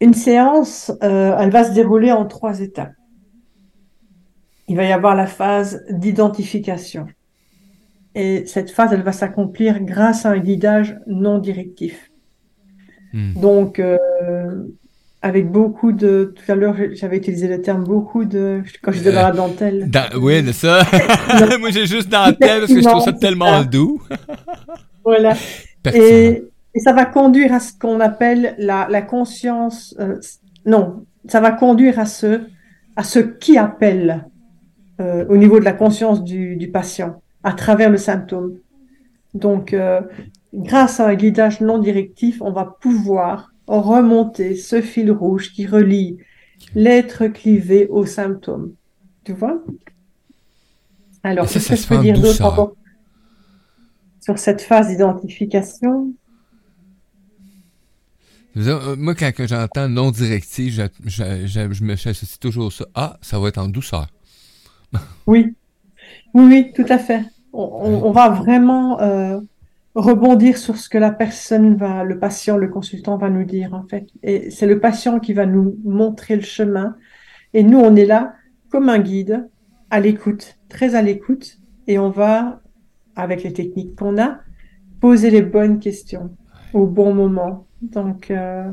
[0.00, 2.92] Une séance, euh, elle va se dérouler en trois étapes
[4.68, 7.06] il va y avoir la phase d'identification.
[8.14, 12.10] Et cette phase, elle va s'accomplir grâce à un guidage non directif.
[13.12, 13.34] Hmm.
[13.34, 14.66] Donc, euh,
[15.22, 16.34] avec beaucoup de...
[16.36, 18.62] Tout à l'heure, j'avais utilisé le terme beaucoup de...
[18.82, 19.90] Quand je disais dans la dentelle.
[20.20, 20.80] oui, c'est ça.
[21.60, 24.02] Moi, j'ai juste dentelle parce que je trouve ça tellement doux.
[25.04, 25.34] voilà.
[25.92, 26.42] Et,
[26.74, 29.94] et, ça va conduire à ce qu'on appelle la, la conscience...
[29.98, 30.16] Euh,
[30.64, 32.42] non, ça va conduire à ce,
[32.96, 34.26] à ce qui appelle
[35.00, 38.58] euh, au niveau de la conscience du, du, patient à travers le symptôme.
[39.34, 40.00] Donc, euh,
[40.54, 46.18] grâce à un guidage non directif, on va pouvoir remonter ce fil rouge qui relie
[46.74, 48.74] l'être clivé au symptôme.
[49.24, 49.62] Tu vois?
[51.22, 52.74] Alors, qu'est-ce que je peux dire d'autre
[54.20, 56.12] sur cette phase d'identification?
[58.56, 62.86] Euh, moi, quand j'entends non directif, je, je, je, je me associe toujours ça.
[62.94, 64.06] Ah, ça va être en douceur.
[65.26, 65.54] Oui,
[66.32, 67.22] oui, oui, tout à fait.
[67.52, 69.40] On, va vraiment euh,
[69.96, 73.82] rebondir sur ce que la personne va, le patient, le consultant va nous dire en
[73.82, 74.06] fait.
[74.22, 76.96] Et c'est le patient qui va nous montrer le chemin.
[77.54, 78.34] Et nous, on est là
[78.70, 79.48] comme un guide,
[79.90, 82.60] à l'écoute, très à l'écoute, et on va,
[83.14, 84.40] avec les techniques qu'on a,
[85.00, 86.36] poser les bonnes questions
[86.74, 87.66] au bon moment.
[87.80, 88.70] Donc, euh,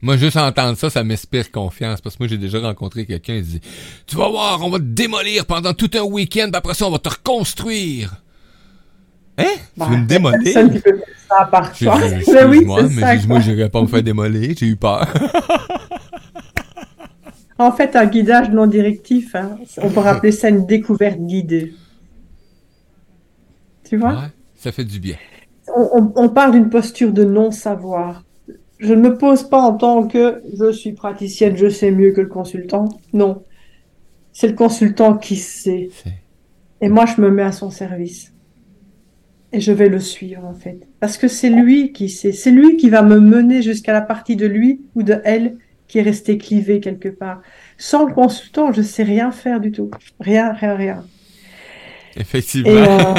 [0.00, 2.00] moi, juste entendre ça, ça m'inspire confiance.
[2.00, 3.60] Parce que moi, j'ai déjà rencontré quelqu'un qui dit
[4.06, 6.98] Tu vas voir, on va te démolir pendant tout un week-end, après ça, on va
[6.98, 8.23] te reconstruire.
[9.36, 9.44] Hein?
[9.76, 10.54] tu veux me démolir?
[11.28, 14.54] Ça part je, je, oui, moi, mais moi, j'irais pas me faire démolir.
[14.56, 15.08] J'ai eu peur.
[17.58, 21.74] en fait, un guidage non directif, hein, on pourrait appeler ça une découverte guidée.
[23.84, 24.12] Tu vois?
[24.12, 25.16] Ouais, ça fait du bien.
[25.74, 28.22] On, on parle d'une posture de non-savoir
[28.84, 32.20] je ne me pose pas en tant que je suis praticienne, je sais mieux que
[32.20, 32.88] le consultant.
[33.12, 33.42] Non.
[34.32, 35.90] C'est le consultant qui sait.
[36.80, 38.33] Et moi, je me mets à son service.
[39.54, 40.80] Et je vais le suivre, en fait.
[40.98, 42.32] Parce que c'est lui qui sait.
[42.32, 46.00] C'est lui qui va me mener jusqu'à la partie de lui ou de elle qui
[46.00, 47.40] est restée clivée quelque part.
[47.78, 49.92] Sans le consultant, je ne sais rien faire du tout.
[50.18, 51.04] Rien, rien, rien.
[52.16, 52.68] Effectivement.
[52.68, 53.14] Euh,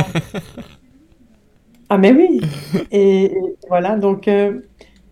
[1.89, 2.41] ah, mais oui.
[2.91, 3.32] Et,
[3.69, 4.28] voilà, donc.
[4.28, 4.60] Euh,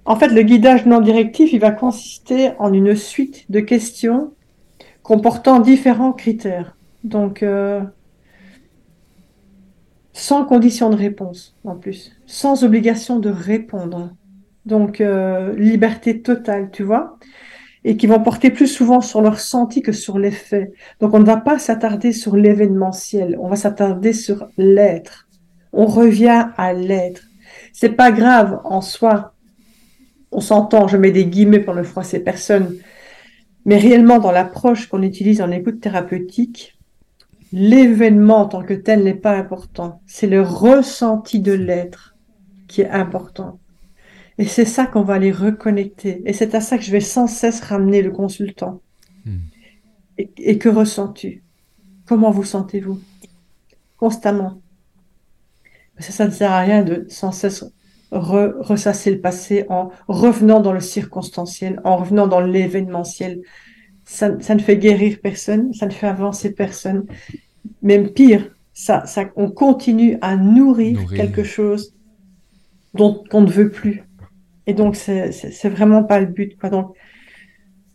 [0.04, 4.34] en fait, le guidage non directif, il va consister en une suite de questions
[5.02, 6.76] comportant différents critères.
[7.06, 7.82] Donc, euh,
[10.14, 14.14] sans condition de réponse, en plus, sans obligation de répondre.
[14.66, 17.18] Donc, euh, liberté totale, tu vois,
[17.84, 20.72] et qui vont porter plus souvent sur le ressenti que sur les faits.
[21.02, 25.28] Donc, on ne va pas s'attarder sur l'événementiel, on va s'attarder sur l'être.
[25.74, 27.24] On revient à l'être.
[27.74, 29.34] C'est pas grave en soi
[30.34, 32.78] on s'entend, je mets des guillemets pour ne froisser personne,
[33.66, 36.78] mais réellement dans l'approche qu'on utilise en écoute thérapeutique,
[37.56, 40.02] l'événement en tant que tel n'est pas important.
[40.08, 42.16] C'est le ressenti de l'être
[42.68, 43.60] qui est important.
[44.40, 46.24] Et c'est ça qu'on va aller reconnecter.
[46.26, 48.82] Et c'est à ça que je vais sans cesse ramener le consultant.
[49.26, 49.38] Hmm.
[50.18, 51.44] Et, que ressens-tu?
[52.08, 53.00] Comment vous sentez-vous?
[53.98, 54.60] Constamment.
[56.00, 57.66] Ça, ça ne sert à rien de sans cesse
[58.10, 63.42] ressasser le passé en revenant dans le circonstanciel, en revenant dans l'événementiel.
[64.06, 67.06] Ça, ne fait guérir personne, ça ne fait avancer personne.
[67.82, 71.96] Même pire, ça, ça, on continue à nourrir, quelque chose
[72.94, 74.04] dont on ne veut plus.
[74.68, 76.58] Et donc, c'est vraiment pas le but.
[76.58, 76.70] Quoi.
[76.70, 76.96] Donc,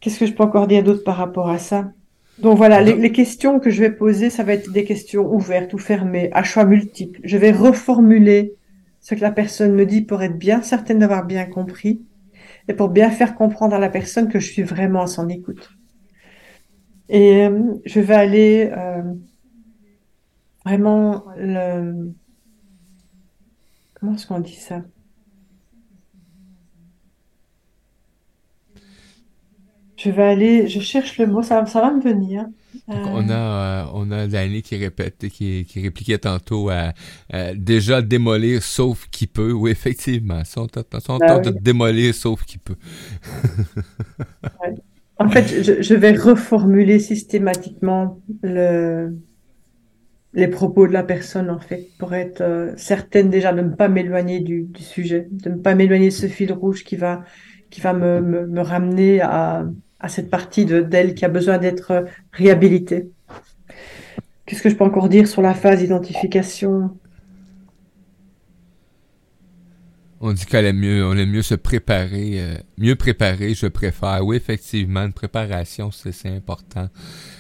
[0.00, 1.92] qu'est-ce que je peux encore dire d'autre par rapport à ça?
[2.38, 5.74] Donc voilà, les, les, questions que je vais poser, ça va être des questions ouvertes
[5.74, 7.20] ou fermées, à choix multiples.
[7.24, 8.54] Je vais reformuler
[9.00, 12.02] ce que la personne me dit pour être bien certaine d'avoir bien compris
[12.68, 15.70] et pour bien faire comprendre à la personne que je suis vraiment à son écoute.
[17.08, 19.02] Et euh, je vais aller euh,
[20.68, 22.12] vraiment le...
[23.94, 24.82] Comment est-ce qu'on dit ça?
[29.96, 32.46] Je vais aller, je cherche le mot, ça, ça va me venir.
[32.86, 36.92] on a, euh, on a Danny qui répète, qui, qui répliquait tantôt à,
[37.56, 39.50] déjà démolir sauf qui peut.
[39.50, 40.68] Oui, effectivement, son,
[41.00, 42.76] son ben de démolir sauf qui peut.
[45.20, 49.18] En fait, je, je, vais reformuler systématiquement le,
[50.34, 53.88] les propos de la personne, en fait, pour être euh, certaine déjà de ne pas
[53.88, 57.24] m'éloigner du, sujet, de ne pas m'éloigner de ce fil rouge qui va,
[57.70, 59.64] qui va me, me, me ramener à,
[60.00, 63.10] à cette partie d'elle qui a besoin d'être réhabilitée.
[64.46, 66.96] Qu'est-ce que je peux encore dire sur la phase d'identification?
[70.20, 74.24] On dit qu'elle est mieux, on aime mieux se préparer, euh, mieux préparer, je préfère.
[74.24, 76.88] Oui, effectivement, une préparation, c'est important.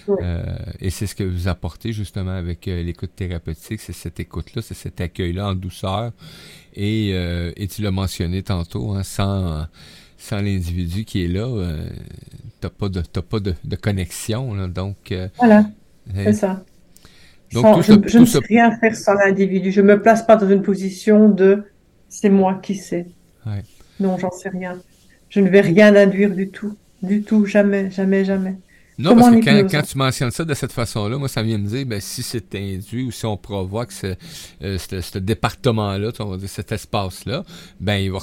[0.08, 0.42] Euh,
[0.80, 4.74] et c'est ce que vous apportez justement avec euh, l'écoute thérapeutique, c'est cette écoute-là, c'est
[4.74, 6.12] cet accueil-là en douceur.
[6.74, 9.66] Et, et tu l'as mentionné tantôt, hein, sans,
[10.16, 11.48] sans l'individu qui est là,
[12.60, 15.64] t'as pas de pas de, connexion là, donc euh, voilà
[16.14, 16.62] c'est ça.
[17.52, 19.72] Donc je, ne sais rien faire sans l'individu.
[19.72, 21.64] Je me place pas dans une position de
[22.08, 23.06] c'est moi qui sais.
[24.00, 24.78] Non j'en sais rien.
[25.28, 28.56] Je ne vais rien induire du tout du tout jamais jamais jamais
[28.98, 31.86] non, parce que quand, tu mentionnes ça de cette façon-là, moi, ça vient me dire,
[31.86, 34.14] ben, si c'est induit ou si on provoque ce,
[34.62, 36.10] euh, ce, département-là,
[36.46, 37.44] cet espace-là,
[37.80, 38.18] ben, il va,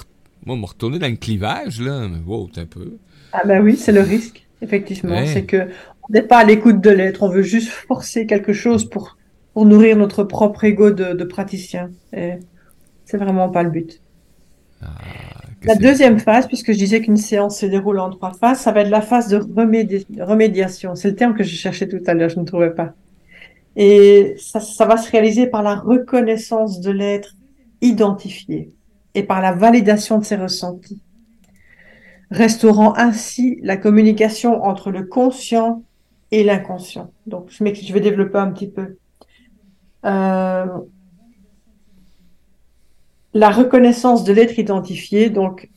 [0.45, 2.07] moi, me retourner dans le clivage, là.
[2.25, 2.97] Wow, un peu.
[3.31, 5.25] Ah ben oui, c'est le risque, effectivement.
[5.25, 5.67] C'est que
[6.07, 9.17] on n'est pas à l'écoute de l'être, on veut juste forcer quelque chose pour,
[9.53, 11.89] pour nourrir notre propre ego de, de praticien.
[12.13, 12.33] Et
[13.05, 14.01] c'est vraiment pas le but.
[14.81, 14.87] Ah,
[15.63, 18.81] la deuxième phase, puisque je disais qu'une séance se déroule en trois phases, ça va
[18.81, 19.37] être la phase de
[20.23, 20.95] remédiation.
[20.95, 22.93] C'est le terme que je cherchais tout à l'heure, je ne trouvais pas.
[23.75, 27.35] Et ça, ça va se réaliser par la reconnaissance de l'être
[27.81, 28.71] identifié
[29.15, 31.01] et par la validation de ses ressentis.
[32.31, 35.83] restaurant ainsi la communication entre le conscient
[36.31, 37.11] et l'inconscient.
[37.27, 38.97] Donc, je, je vais développer un petit peu.
[40.05, 40.65] Euh,
[43.35, 45.69] la reconnaissance de l'être identifié, donc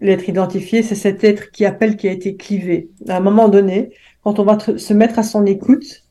[0.00, 2.90] l'être identifié, c'est cet être qui appelle, qui a été clivé.
[3.08, 3.90] À un moment donné,
[4.22, 6.02] quand on va se mettre à son écoute,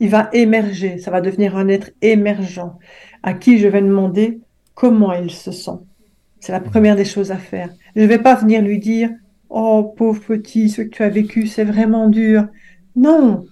[0.00, 2.72] il va émerger, ça va devenir un être émergent,
[3.22, 4.40] à qui je vais demander
[4.74, 5.78] comment il se sent.
[6.40, 7.70] C'est la première des choses à faire.
[7.94, 9.10] Je ne vais pas venir lui dire,
[9.50, 12.46] oh pauvre petit, ce que tu as vécu, c'est vraiment dur.
[12.96, 13.44] Non,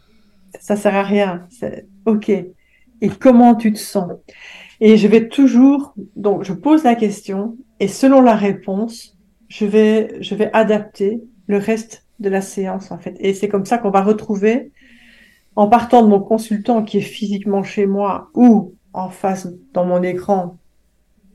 [0.59, 1.47] ça sert à rien.
[2.07, 2.29] Ok.
[2.31, 4.11] Et comment tu te sens?
[4.81, 9.17] Et je vais toujours, donc je pose la question et selon la réponse,
[9.49, 13.17] je vais, je vais adapter le reste de la séance en fait.
[13.19, 14.73] Et c'est comme ça qu'on va retrouver,
[15.57, 20.03] en partant de mon consultant qui est physiquement chez moi ou en face dans mon
[20.03, 20.59] écran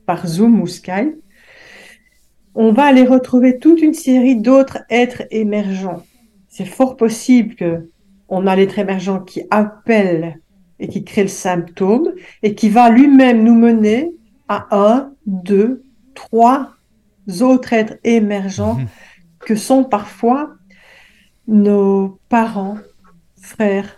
[0.05, 1.15] par Zoom ou Skype,
[2.55, 6.03] on va aller retrouver toute une série d'autres êtres émergents.
[6.47, 7.89] C'est fort possible que
[8.29, 10.39] on a l'être émergent qui appelle
[10.83, 12.11] et qui crée le symptôme
[12.43, 14.11] et qui va lui-même nous mener
[14.49, 15.81] à un, deux,
[16.13, 16.73] trois
[17.39, 18.87] autres êtres émergents mhm.
[19.39, 20.55] que sont parfois
[21.47, 22.77] nos parents,
[23.41, 23.97] frères,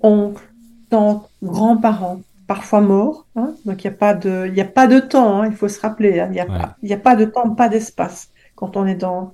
[0.00, 0.42] oncles,
[0.90, 3.28] tantes, grands-parents, parfois morts.
[3.36, 3.54] Hein.
[3.64, 5.40] donc il n'y a pas de, a pas de temps.
[5.40, 6.18] Hein, il faut se rappeler.
[6.18, 6.26] Hein.
[6.30, 9.32] Il n'y a, pas, a pas de temps, pas d'espace quand on est dans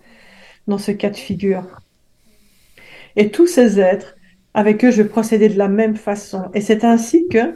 [0.69, 1.65] dans ce cas de figure.
[3.17, 4.15] Et tous ces êtres,
[4.55, 6.51] avec eux, je procédais de la même façon.
[6.55, 7.55] Et c'est ainsi que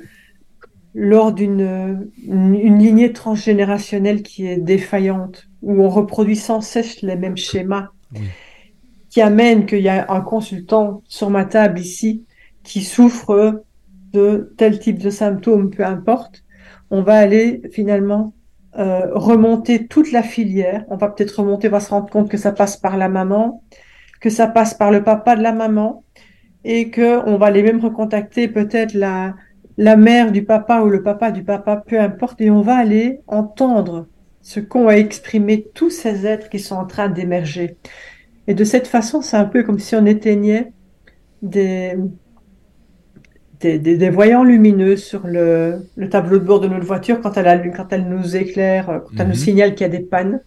[0.94, 7.36] lors d'une une, lignée transgénérationnelle qui est défaillante, où on reproduit sans cesse les mêmes
[7.36, 7.88] schémas,
[9.10, 12.24] qui amène qu'il y a un consultant sur ma table ici
[12.62, 13.64] qui souffre
[14.12, 16.44] de tel type de symptômes, peu importe,
[16.90, 18.32] on va aller finalement
[18.78, 20.84] euh, remonter toute la filière.
[20.88, 23.62] On va peut-être remonter, on va se rendre compte que ça passe par la maman,
[24.20, 26.04] que ça passe par le papa de la maman,
[26.64, 29.34] et que on va les même recontacter peut-être la
[29.76, 33.20] la mère du papa ou le papa du papa, peu importe, et on va aller
[33.26, 34.06] entendre
[34.42, 37.76] ce qu'ont à exprimer tous ces êtres qui sont en train d'émerger.
[38.46, 40.72] Et de cette façon, c'est un peu comme si on éteignait
[41.42, 41.96] des,
[43.60, 48.08] des, voyants lumineux sur le, tableau de bord de notre voiture quand elle, quand elle
[48.08, 49.38] nous éclaire, quand elle nous mhm.
[49.38, 50.40] signale qu'il y a des pannes.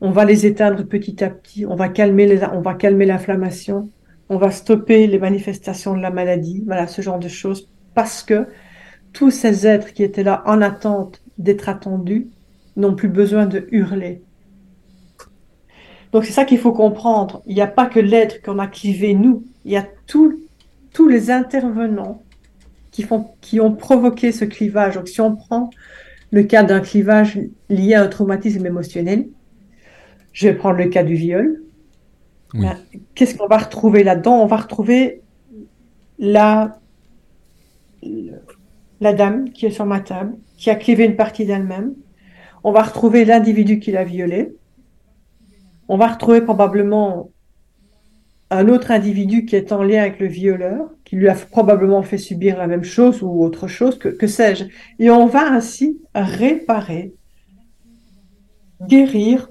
[0.00, 3.88] On va les éteindre petit à petit, on va calmer les, on va calmer l'inflammation,
[4.32, 8.46] on va stopper les manifestations de la maladie, voilà, ce genre de choses, parce que
[9.12, 12.28] tous ces êtres qui étaient là en attente d'être attendus
[12.76, 14.22] n'ont plus besoin de hurler.
[16.12, 17.42] Donc c'est ça qu'il faut comprendre.
[17.46, 21.30] Il n'y a pas que l'être qu'on a clivé nous, il y a tous les
[21.30, 22.22] intervenants
[22.90, 24.94] qui, font, qui ont provoqué ce clivage.
[24.94, 25.70] Donc, si on prend
[26.30, 29.28] le cas d'un clivage lié à un traumatisme émotionnel,
[30.32, 31.62] je vais prendre le cas du viol.
[33.14, 34.42] Qu'est-ce qu'on va retrouver là-dedans?
[34.42, 35.22] On va retrouver
[36.18, 36.78] la,
[39.00, 41.94] dame qui est sur ma table, qui a clivé une partie d'elle-même.
[42.64, 44.54] On va retrouver l'individu qui l'a violée.
[45.88, 47.30] On va retrouver probablement
[48.50, 52.18] un autre individu qui est en lien avec le violeur, qui lui a probablement fait
[52.18, 54.64] subir la même chose ou autre chose, que, sais-je.
[54.98, 57.14] Et on va ainsi réparer,
[58.86, 59.50] guérir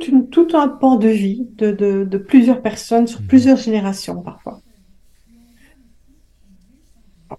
[0.00, 3.26] une, tout un pan de vie de, plusieurs personnes sur mmh.
[3.26, 4.60] plusieurs générations parfois.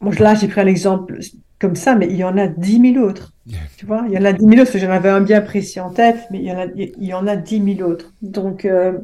[0.02, 1.20] Moi, là, j'ai pris un exemple
[1.60, 3.34] comme ça, mais il y en a dix mille autres.
[3.78, 5.92] Tu vois, il y en a dix mille autres, j'en avais un bien précis en
[5.92, 8.14] tête, mais il y en a, il y en a dix mille autres.
[8.22, 8.98] Donc, euh,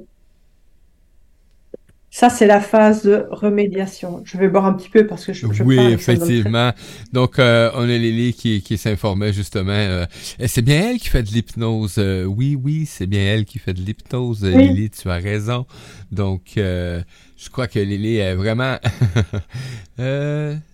[2.19, 4.21] ça, c'est la phase de remédiation.
[4.25, 6.73] Je vais boire un petit peu parce que je, je Oui, effectivement.
[7.13, 9.71] Donc, euh, on a Lily qui, qui s'informait justement.
[9.71, 10.05] Euh,
[10.45, 11.95] c'est bien elle qui fait de l'hypnose.
[11.97, 14.43] Euh, oui, oui, c'est bien elle qui fait de l'hypnose.
[14.43, 15.65] Lily, tu as raison.
[16.11, 17.03] Donc, je
[17.53, 18.75] crois que Lily est vraiment...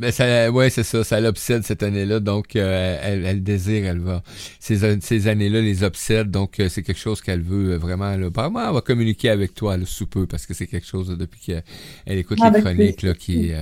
[0.00, 3.98] Ben ça, ouais, c'est ça, ça l'obsède cette année-là, donc euh, elle, elle, désire, elle
[3.98, 4.22] va.
[4.58, 8.16] Ces, ces années-là les obsèdent, donc euh, c'est quelque chose qu'elle veut euh, vraiment.
[8.16, 11.08] Là, vraiment, elle va communiquer avec toi le sous peu parce que c'est quelque chose
[11.18, 11.62] depuis qu'elle
[12.18, 13.52] écoute ah, les chroniques là, qui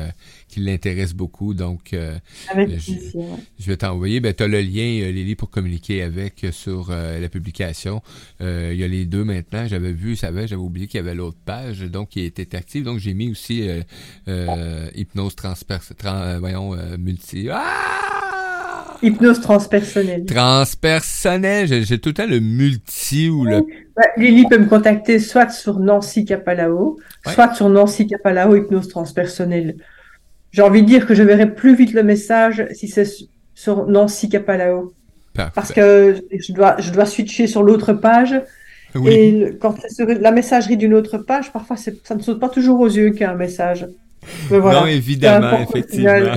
[0.49, 1.55] qui l'intéresse beaucoup.
[1.55, 4.21] Donc, je, vais t'envoyer.
[4.21, 8.03] Ben, tu as le lien, Lily, pour communiquer avec sur la publication.
[8.41, 9.67] il y a les deux maintenant.
[9.67, 12.85] J'avais vu, j'avais oublié qu'il y avait l'autre page, donc qui était active.
[12.85, 13.69] Donc, j'ai mis aussi
[14.95, 15.93] hypnose transperce.
[16.05, 17.49] Euh, voyons, euh, multi.
[17.51, 18.97] Ah!
[19.03, 20.25] Hypnose transpersonnelle.
[20.25, 21.85] Transpersonnelle.
[21.85, 23.65] J'ai tout le temps le multi ou le.
[24.17, 29.77] Lily peut me contacter soit sur Nancy Capalao, soit sur Nancy Capalao, hypnose transpersonnelle.
[30.51, 33.07] J'ai envie de dire que je verrai plus vite le message si c'est
[33.55, 34.93] sur Nancy Capalao.
[35.55, 38.41] parce que je dois, je dois switcher sur l'autre page.
[39.07, 42.89] Et quand c'est la messagerie d'une autre page, parfois ça ne saute pas toujours aux
[42.89, 43.87] yeux qu'un message.
[44.51, 46.37] Non, évidemment, effectivement.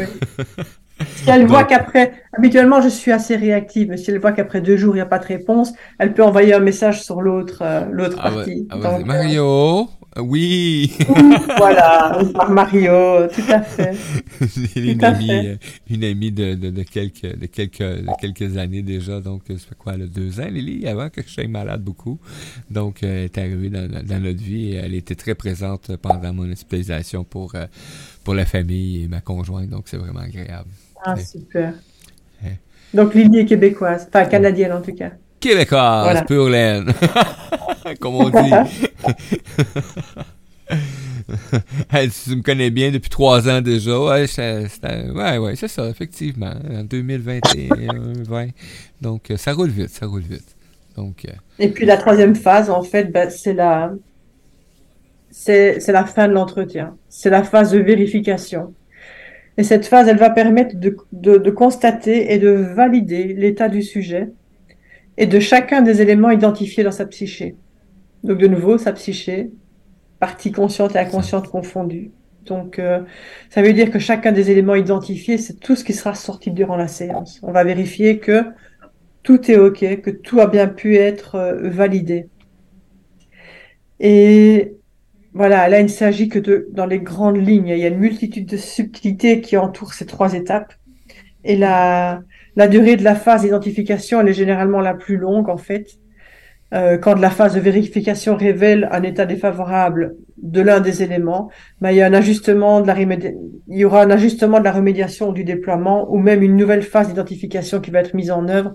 [1.16, 4.78] Si elle voit qu'après, habituellement, je suis assez réactive, mais si elle voit qu'après deux
[4.78, 7.86] jours, il n'y a pas de réponse, elle peut envoyer un message sur l'autre euh,
[7.92, 8.68] l'autre ah partie.
[8.70, 10.94] Ah Mario, oui.
[11.58, 13.96] voilà, par Mario, tout à fait.
[14.76, 15.56] une, amie, euh,
[15.90, 19.96] une amie de, de, quelques, de, quelques, de quelques années déjà, donc ça fait quoi,
[19.96, 22.20] là, deux ans, Lily, avant que je sois malade beaucoup.
[22.70, 26.52] Donc, elle est arrivée dans, dans, notre vie et elle était très présente pendant mon
[26.52, 27.54] hospitalisation pour,
[28.24, 30.70] pour la famille et ma conjointe, donc c'est vraiment agréable.
[31.04, 31.74] Ah, super.
[32.94, 35.12] Donc, Lily est québécoise, enfin canadienne en tout cas.
[35.40, 36.24] Québécoise, voilà.
[36.24, 36.94] pure laine.
[38.00, 38.52] Comme on dit.
[41.92, 44.00] tu me connais bien depuis trois ans déjà.
[44.00, 44.68] Ouais, c'est,
[45.14, 46.54] ouais, ouais, ça, effectivement.
[46.72, 48.48] En 2021, 20.
[49.02, 50.56] Donc, euh, ça roule vite, ça roule vite.
[50.96, 53.94] Donc, euh, Et puis, la troisième phase, en fait, ben, c'est la,
[55.30, 56.96] c'est, la fin de l'entretien.
[57.10, 58.74] C'est la phase de vérification.
[59.58, 64.30] Et cette phase, elle va permettre de, de constater et de valider l'état du sujet
[65.18, 67.56] et de chacun des éléments identifiés dans sa psyché.
[68.24, 69.52] Donc de nouveau, sa psyché,
[70.20, 72.12] partie consciente et inconsciente confondues.
[72.46, 73.02] Donc euh,
[73.50, 76.76] ça veut dire que chacun des éléments identifiés, c'est tout ce qui sera sorti durant
[76.76, 77.40] la séance.
[77.44, 78.46] On va vérifier que
[79.24, 82.28] tout est OK, que tout a bien pu être euh, validé.
[84.00, 84.74] Et
[85.34, 88.00] voilà, là, il ne s'agit que de, dans les grandes lignes, il y a une
[88.00, 90.74] multitude de subtilités qui entourent ces trois étapes.
[91.44, 92.22] Et la,
[92.56, 95.88] la durée de la phase d'identification, elle est généralement la plus longue, en fait.
[96.74, 101.50] Euh, quand la phase de vérification révèle un état défavorable de l'un des éléments,
[101.82, 104.72] ben, il y a un ajustement de la il y aura un ajustement de la
[104.72, 108.74] remédiation du déploiement ou même une nouvelle phase d'identification qui va être mise en œuvre.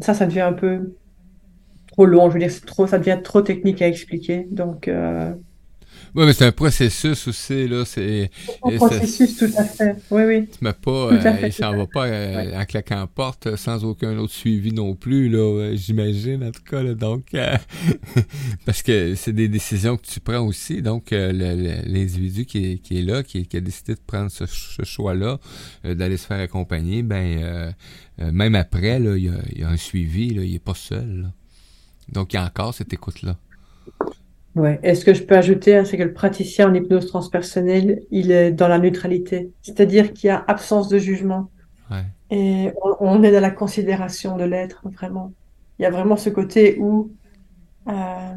[0.00, 0.94] Ça, ça devient un peu
[1.92, 2.28] trop long.
[2.28, 4.48] Je veux dire, trop, ça devient trop technique à expliquer.
[4.50, 5.32] Donc, euh,
[6.18, 7.84] oui, mais c'est un processus aussi, là.
[7.84, 8.28] C'est
[8.64, 9.94] un processus, tout à fait.
[10.10, 10.48] Oui, oui.
[10.48, 14.72] Tu mets pas, euh, ça va pas euh, en claquant porte sans aucun autre suivi
[14.72, 17.26] non plus, là, euh, j'imagine, en tout cas, là, Donc,
[18.66, 20.82] parce que c'est des décisions que tu prends aussi.
[20.82, 24.44] Donc, l'individu qui est, là, qui, a décidé de prendre ce,
[24.82, 25.38] choix-là,
[25.84, 27.72] d'aller se faire accompagner, ben,
[28.18, 31.30] même après, là, il y a, un suivi, là, il est pas seul,
[32.08, 33.36] Donc, il y a encore cette écoute-là.
[34.58, 34.80] Ouais.
[34.82, 38.32] Et ce que je peux ajouter, hein, c'est que le praticien en hypnose transpersonnelle, il
[38.32, 39.52] est dans la neutralité?
[39.62, 41.50] C'est-à-dire qu'il y a absence de jugement.
[41.90, 42.04] Ouais.
[42.30, 45.32] Et on, est dans la considération de l'être, vraiment.
[45.78, 47.12] Il y a vraiment ce côté où
[47.88, 48.34] euh,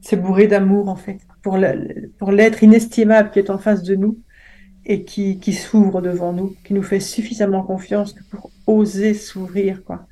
[0.00, 1.58] c'est bourré d'amour, en fait, pour
[2.32, 4.18] l'être inestimable qui est en face de nous
[4.86, 10.06] et qui, qui s'ouvre devant nous, qui nous fait suffisamment confiance pour oser s'ouvrir, quoi.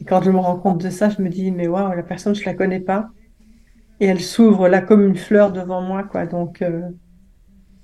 [0.00, 2.34] Et quand je me rends compte de ça, je me dis, mais waouh, la personne,
[2.34, 3.10] je la connais pas
[4.00, 6.26] et elle s'ouvre là comme une fleur devant moi, quoi.
[6.26, 6.82] Donc euh,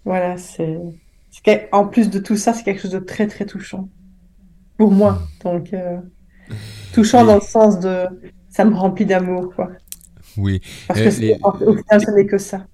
[0.05, 0.79] voilà, c'est
[1.73, 3.89] en plus de tout ça, c'est quelque chose de très très touchant
[4.77, 5.23] pour moi.
[5.43, 5.99] Donc euh,
[6.93, 8.07] touchant dans le sens de
[8.49, 9.73] ça me remplit d'amour, quoi.
[10.37, 10.61] Oui.
[10.87, 12.67] Parce que euh, au final, ce n'est que ça.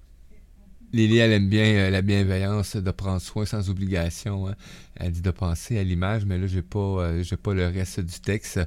[0.93, 4.49] Lily, elle aime bien la bienveillance, de prendre soin sans obligation.
[4.49, 4.55] Hein.
[4.97, 8.19] Elle dit de penser à l'image, mais là, j'ai pas, j'ai pas le reste du
[8.21, 8.59] texte.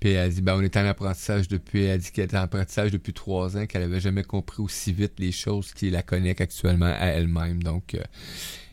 [0.00, 2.90] Puis elle dit, ben, on est en apprentissage depuis, elle dit qu'elle est en apprentissage
[2.90, 6.86] depuis trois ans, qu'elle avait jamais compris aussi vite les choses qui la connectent actuellement
[6.86, 7.62] à elle-même.
[7.62, 8.00] Donc, euh,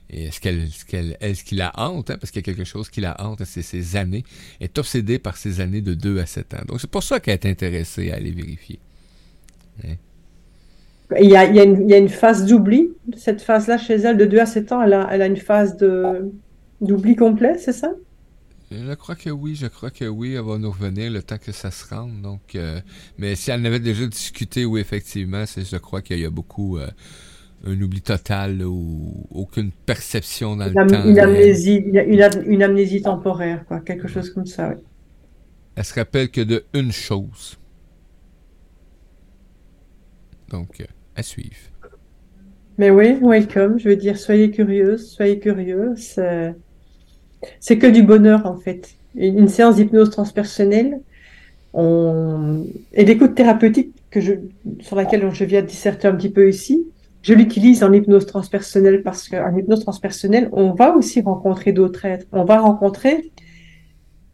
[0.09, 2.89] est-ce qu'elle, ce qu'elle, est-ce qui la hante, hein, parce qu'il y a quelque chose
[2.89, 4.23] qui la hante, c'est ces années,
[4.61, 6.57] elle est obsédée par ces années de 2 à 7 ans.
[6.65, 8.79] Donc, c'est pour ça qu'elle est intéressée à aller vérifier.
[9.83, 9.95] Hein?
[11.19, 13.77] Il, y a, il, y a une, il y a une phase d'oubli, cette phase-là
[13.77, 16.31] chez elle, de 2 à 7 ans, elle a, elle a une phase de,
[16.79, 17.91] d'oubli complet, c'est ça?
[18.69, 21.53] Je crois que oui, je crois que oui, elle va nous revenir le temps que
[21.53, 22.21] ça se rende.
[22.21, 22.81] Donc, euh,
[23.17, 26.29] mais si elle en avait déjà discuté, oui, effectivement, c'est, je crois qu'il y a
[26.29, 26.87] beaucoup euh,
[27.65, 31.05] un oubli total ou aucune perception dans le temps.
[31.05, 34.69] Une amnésie, une, une, amnésie temporaire, quoi, quelque chose comme ça.
[34.69, 34.81] Oui.
[35.75, 37.57] Elle se rappelle que de une chose.
[40.49, 41.55] Donc, euh, à suivre.
[42.77, 43.79] Mais oui, welcome.
[43.79, 45.93] Je veux dire, soyez curieuse, soyez curieux.
[45.95, 46.53] C'est
[47.59, 48.89] c'est que du bonheur en fait.
[49.15, 50.99] Une séance d'hypnose transpersonnelle
[51.73, 52.65] on...
[52.93, 54.33] et l'écoute thérapeutique que je...
[54.81, 56.85] sur laquelle je viens de disserter un petit peu ici,
[57.21, 62.25] je l'utilise en hypnose transpersonnelle parce qu'en hypnose transpersonnelle, on va aussi rencontrer d'autres êtres.
[62.31, 63.31] On va rencontrer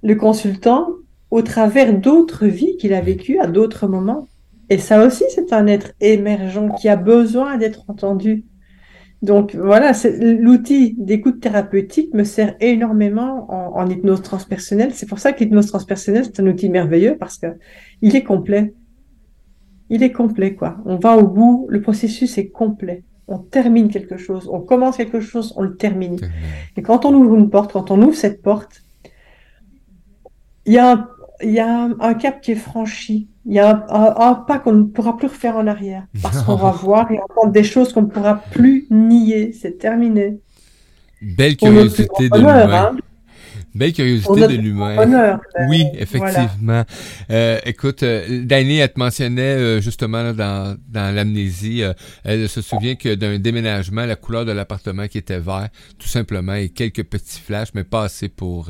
[0.03, 0.87] le consultant
[1.31, 4.27] au travers d'autres vies qu'il a vécues à d'autres moments.
[4.69, 8.43] Et ça aussi, c'est un être émergent qui a besoin d'être entendu.
[9.23, 14.93] Donc voilà, l'outil d'écoute thérapeutique me sert énormément en, en hypnose transpersonnelle.
[14.93, 17.47] C'est pour ça que l'hypnose transpersonnelle, c'est un outil merveilleux parce que
[18.01, 18.73] il est complet.
[19.89, 20.77] Il est complet, quoi.
[20.85, 23.03] On va au bout, le processus est complet.
[23.29, 26.19] On termine quelque chose, on commence quelque chose, on le termine.
[26.75, 28.81] Et quand on ouvre une porte, quand on ouvre cette porte,
[30.65, 31.07] il y a un,
[31.41, 33.29] il y a un, cap qui est franchi.
[33.45, 36.05] Il y a un, pas qu'on ne pourra plus refaire en arrière.
[36.21, 39.51] Parce qu'on va voir et entendre des choses qu'on ne pourra plus nier.
[39.53, 40.39] C'est terminé.
[41.21, 42.69] Belle curiosité de l'humain.
[42.71, 42.97] Hein.
[43.75, 45.39] Belle curiosité de l'humain.
[45.67, 46.83] Oui, effectivement.
[47.31, 51.81] Euh, écoute, euh, elle te mentionnait euh, justement dans, dans l'amnésie,
[52.23, 56.53] elle se souvient que d'un déménagement, la couleur de l'appartement qui était vert, tout simplement,
[56.53, 58.69] et quelques petits flashs, mais pas assez pour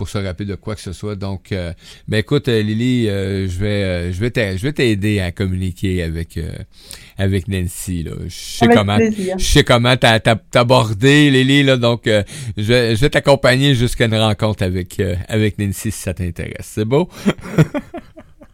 [0.00, 1.14] pour se rappeler de quoi que ce soit.
[1.14, 1.74] Donc, euh,
[2.08, 6.40] mais écoute, euh, Lily, euh, je vais, je vais, je vais t'aider à communiquer avec
[7.18, 8.04] avec Nancy.
[8.04, 8.12] Là.
[8.24, 11.64] Je sais comment, je sais comment t'aborder, Lily.
[11.64, 12.24] Là, donc, je,
[12.56, 16.54] je vais t'accompagner jusqu'à une rencontre avec avec Nancy si ça t'intéresse.
[16.62, 17.10] C'est beau?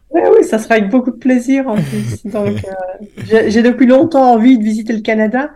[0.08, 2.24] Oui, oui, ça sera avec beaucoup de plaisir en plus.
[2.24, 2.56] Donc,
[3.28, 5.50] j'ai depuis longtemps envie de visiter le Canada.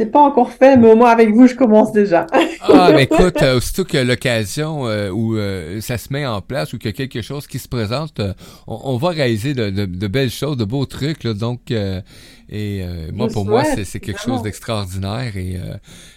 [0.00, 2.26] C'est pas encore fait, mais au moins avec vous, je commence déjà.
[2.62, 6.72] ah, mais écoute, euh, aussitôt que l'occasion euh, où euh, ça se met en place
[6.72, 8.18] ou qu'il y a quelque chose qui se présente,
[8.66, 11.22] on, va réaliser de, de, belles choses, de beaux trucs.
[11.22, 12.82] Là, donc, et
[13.12, 15.36] moi, pour moi, c'est quelque chose d'extraordinaire.
[15.36, 15.58] Et,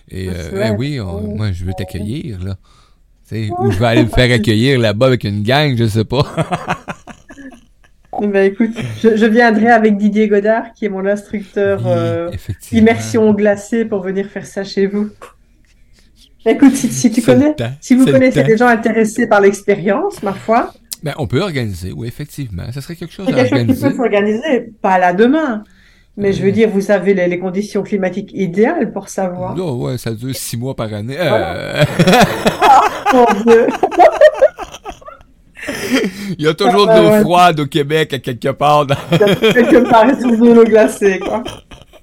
[0.10, 0.98] et ben oui,
[1.36, 2.42] moi, je veux t'accueillir.
[2.42, 2.56] là.
[3.60, 6.24] Ou je vais aller me faire accueillir là-bas avec une gang, je sais pas.
[8.22, 12.30] Ben écoute, je, viendrai avec Didier Godard, qui est mon instructeur euh,
[12.72, 15.10] immersion glacée, pour venir faire ça chez vous.
[16.46, 20.74] Écoute, si, tu connais, si vous connaissez des gens intéressés par l'expérience, ma foi.
[21.02, 22.64] Ben, on peut organiser, oui, effectivement.
[22.72, 23.50] Ça serait quelque chose à organiser.
[23.50, 25.64] quelque chose qui peut s'organiser, pas là demain.
[26.16, 29.56] Mais je veux dire, vous avez les, conditions climatiques idéales pour savoir.
[29.56, 31.18] Non, ouais, ça dure six mois par année.
[31.20, 31.84] Euh...
[33.14, 33.68] oh, mon Dieu.
[36.38, 38.88] Il y a toujours de l'eau froide au Québec à quelque part.
[39.12, 41.44] quelque part, il y a de l'eau glacée, quoi.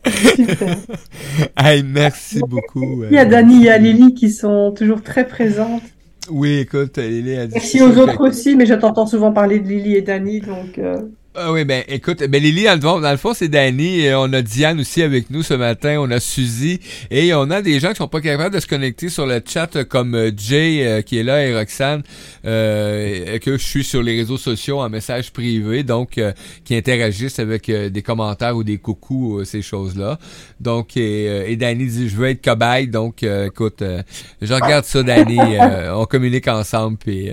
[0.06, 0.76] Super.
[1.56, 3.04] Hey, merci beaucoup.
[3.04, 5.82] Il y a Dani et Lily qui sont toujours très présentes.
[6.30, 7.54] Oui, écoute, Lily a dit.
[7.54, 10.78] Merci aux autres aussi, mais j'entends souvent parler de Lily et Dani, donc.
[10.78, 11.02] Euh...
[11.32, 14.80] Ah oui, ben écoute, ben Lily, dans le fond, c'est Danny, et on a Diane
[14.80, 18.08] aussi avec nous ce matin, on a Suzy, et on a des gens qui sont
[18.08, 21.46] pas capables de se connecter sur le chat comme euh, Jay euh, qui est là
[21.46, 22.02] et Roxane,
[22.44, 26.32] euh, que je suis sur les réseaux sociaux en message privé, donc euh,
[26.64, 30.18] qui interagissent avec des commentaires ou des coucous, ces choses-là.
[30.58, 33.84] Donc, et, et Danny dit je veux être cobaye, donc écoute,
[34.42, 35.38] je regarde ça Danny,
[35.94, 37.30] on communique ensemble, puis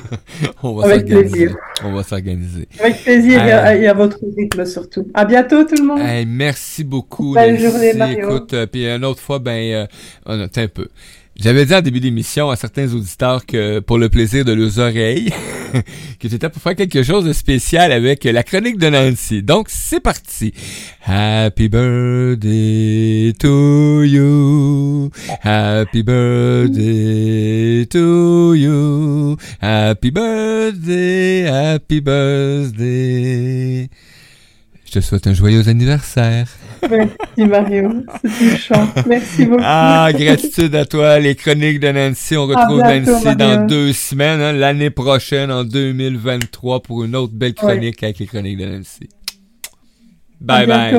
[0.64, 1.50] on va s'organiser.
[1.84, 2.66] On va s'organiser.
[2.80, 5.06] Avec plaisir et, à, votre rythme surtout.
[5.14, 6.00] À bientôt tout le monde.
[6.26, 7.34] merci beaucoup.
[7.34, 8.28] Belle journée Mario.
[8.28, 9.88] Écoute, euh, puis une autre fois, ben,
[10.26, 10.88] euh, un peu.
[11.36, 15.32] J'avais dit en début d'émission à certains auditeurs que pour le plaisir de leurs oreilles,
[16.20, 19.42] que c'était pour faire quelque chose de spécial avec la chronique de Nancy.
[19.42, 20.52] Donc c'est parti.
[21.04, 25.10] Happy birthday to you.
[25.42, 29.36] Happy birthday to you.
[29.60, 33.88] Happy birthday, happy birthday.
[34.88, 36.46] Je te souhaite un joyeux anniversaire.
[36.90, 37.90] Merci Mario,
[38.24, 38.88] c'est touchant.
[39.06, 39.62] Merci beaucoup.
[39.62, 41.18] Ah, gratitude à toi.
[41.18, 46.80] Les chroniques de Nancy, on retrouve Nancy dans deux semaines, hein, l'année prochaine, en 2023,
[46.80, 49.10] pour une autre belle chronique avec les chroniques de Nancy.
[50.40, 50.94] Bye bye.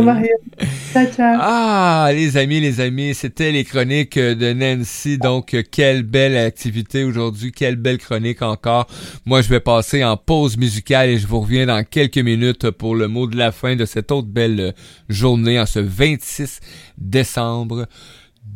[1.39, 5.17] Ah, les amis, les amis, c'était les chroniques de Nancy.
[5.17, 8.87] Donc, quelle belle activité aujourd'hui, quelle belle chronique encore.
[9.25, 12.95] Moi, je vais passer en pause musicale et je vous reviens dans quelques minutes pour
[12.95, 14.73] le mot de la fin de cette autre belle
[15.07, 16.59] journée en ce 26
[16.97, 17.85] décembre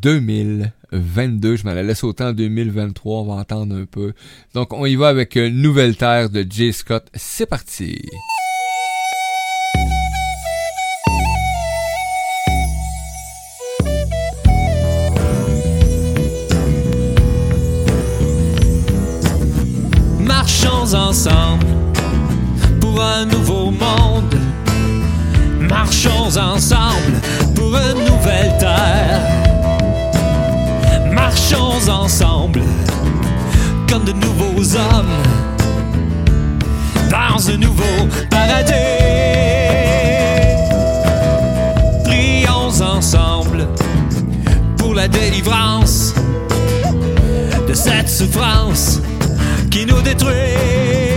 [0.02, 1.56] 2022.
[1.56, 4.14] Je m'en laisse autant en 2023, on va entendre un peu.
[4.54, 7.08] Donc, on y va avec Nouvelle Terre de Jay Scott.
[7.14, 8.02] C'est parti.
[22.82, 24.36] Pour un nouveau monde.
[25.60, 27.22] Marchons ensemble
[27.56, 29.22] pour une nouvelle terre.
[31.14, 32.62] Marchons ensemble
[33.90, 35.16] comme de nouveaux hommes
[37.10, 38.74] dans un nouveau paradis.
[42.04, 43.68] Prions ensemble
[44.78, 46.14] pour la délivrance
[47.66, 49.00] de cette souffrance
[49.72, 51.13] qui nous détruit.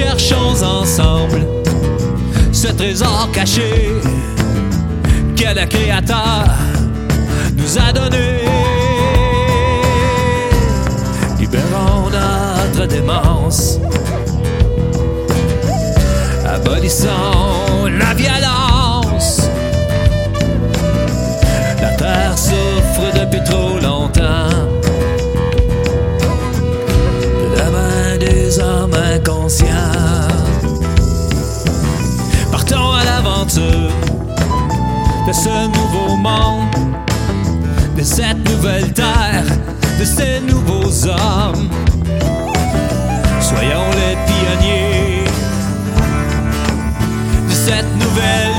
[0.00, 1.46] Cherchons ensemble
[2.52, 3.90] ce trésor caché
[5.36, 6.46] que le Créateur
[7.54, 8.40] nous a donné.
[11.38, 13.78] Libérons notre démence.
[16.46, 19.42] Abolissons la violence.
[21.82, 23.99] La terre souffre depuis trop longtemps.
[28.50, 29.66] Des hommes inconscients.
[32.50, 33.92] Partons à l'aventure
[35.26, 36.74] de ce nouveau monde,
[37.96, 39.44] de cette nouvelle terre,
[39.98, 41.68] de ces nouveaux hommes.
[43.40, 45.24] Soyons les pionniers
[47.48, 48.49] de cette nouvelle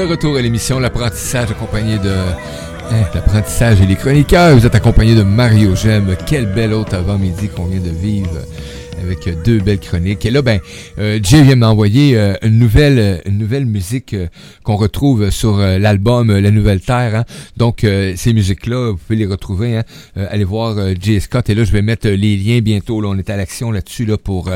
[0.00, 4.56] de retour à l'émission L'apprentissage accompagné de hein, l'apprentissage et les chroniqueurs.
[4.56, 6.16] Vous êtes accompagné de Mario Gem.
[6.26, 8.30] Quel bel autre avant-midi qu'on vient de vivre
[9.02, 10.24] avec euh, deux belles chroniques.
[10.26, 10.60] Et là, ben,
[10.98, 14.26] euh, Jay vient m'envoyer euh, une nouvelle, euh, une nouvelle musique euh,
[14.62, 17.14] qu'on retrouve sur euh, l'album La Nouvelle Terre.
[17.14, 17.24] hein.
[17.56, 17.84] Donc,
[18.16, 19.76] ces musiques-là, vous pouvez les retrouver.
[19.76, 19.84] Hein.
[20.16, 21.48] Allez voir Jay Scott.
[21.50, 23.00] Et là, je vais mettre les liens bientôt.
[23.00, 24.50] Là, on est à l'action là-dessus là pour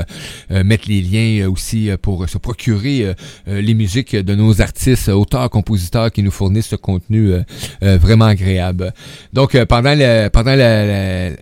[0.51, 3.15] mettre les liens aussi pour se procurer
[3.47, 7.33] les musiques de nos artistes, auteurs, compositeurs qui nous fournissent ce contenu
[7.81, 8.93] vraiment agréable.
[9.33, 10.87] Donc, pendant le, pendant la-
[11.31, 11.37] la-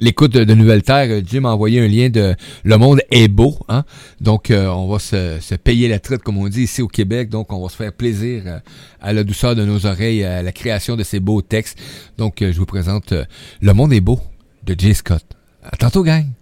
[0.00, 2.34] l'écoute de, Nouvelle Terre, euh, Jim m'a envoyé un lien de
[2.64, 3.56] Le monde est beau.
[3.68, 3.84] Hein?
[4.20, 7.28] Donc, euh, on va se, payer la traite, comme on dit ici au Québec.
[7.28, 8.58] Donc, on va se faire plaisir euh,
[9.00, 11.78] à la douceur de nos oreilles, à la création de ces beaux textes.
[12.18, 13.12] Donc, je vous présente
[13.60, 14.20] Le monde est beau
[14.64, 15.24] de Jay Scott.
[15.62, 16.35] À tantôt, gang!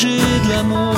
[0.00, 0.94] Partager de l'amour.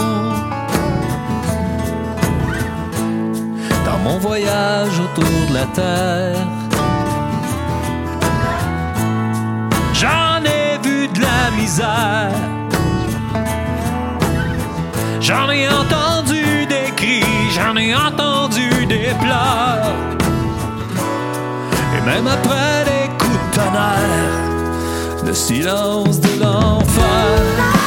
[3.85, 6.47] Dans mon voyage autour de la terre,
[9.93, 12.31] j'en ai vu de la misère.
[15.21, 17.25] J'en ai entendu des cris,
[17.55, 19.95] j'en ai entendu des pleurs.
[22.05, 27.82] Même après les coups de tonnerre, le silence de l'enfer.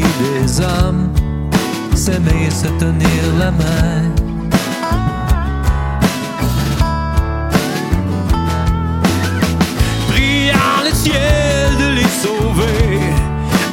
[0.00, 1.10] Des hommes
[1.94, 4.02] s'aimer, se tenir la main.
[10.08, 13.00] Priant le ciel de les sauver,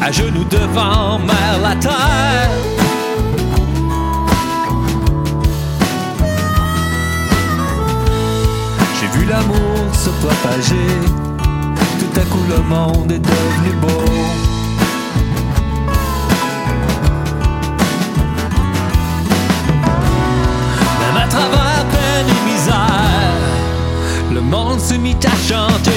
[0.02, 2.52] à genoux devant mère la terre.
[9.00, 10.92] J'ai vu l'amour se propager,
[12.00, 14.49] tout à coup le monde est devenu beau.
[24.50, 25.92] Monde se mit à chanter.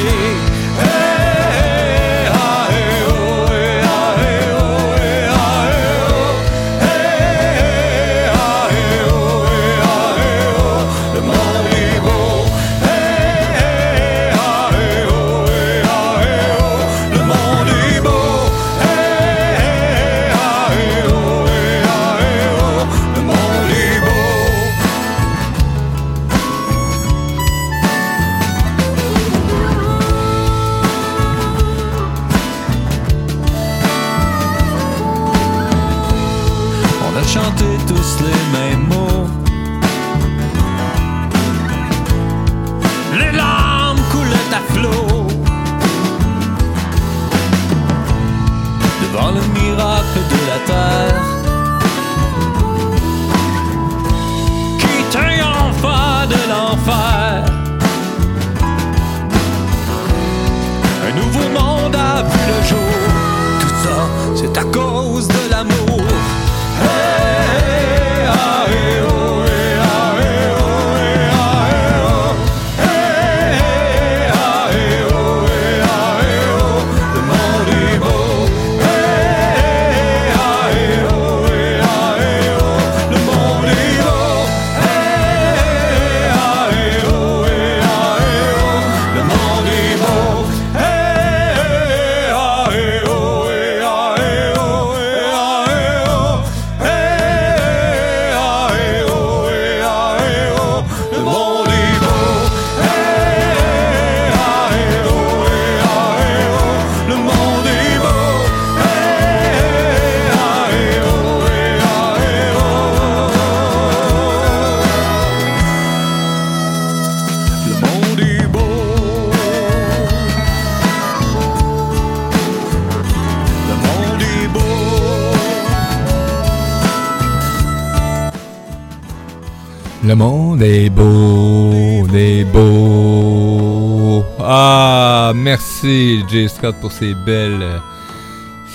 [130.13, 134.23] Le monde est beau, est beau.
[134.41, 137.81] Ah, merci Jay Scott pour ces belles,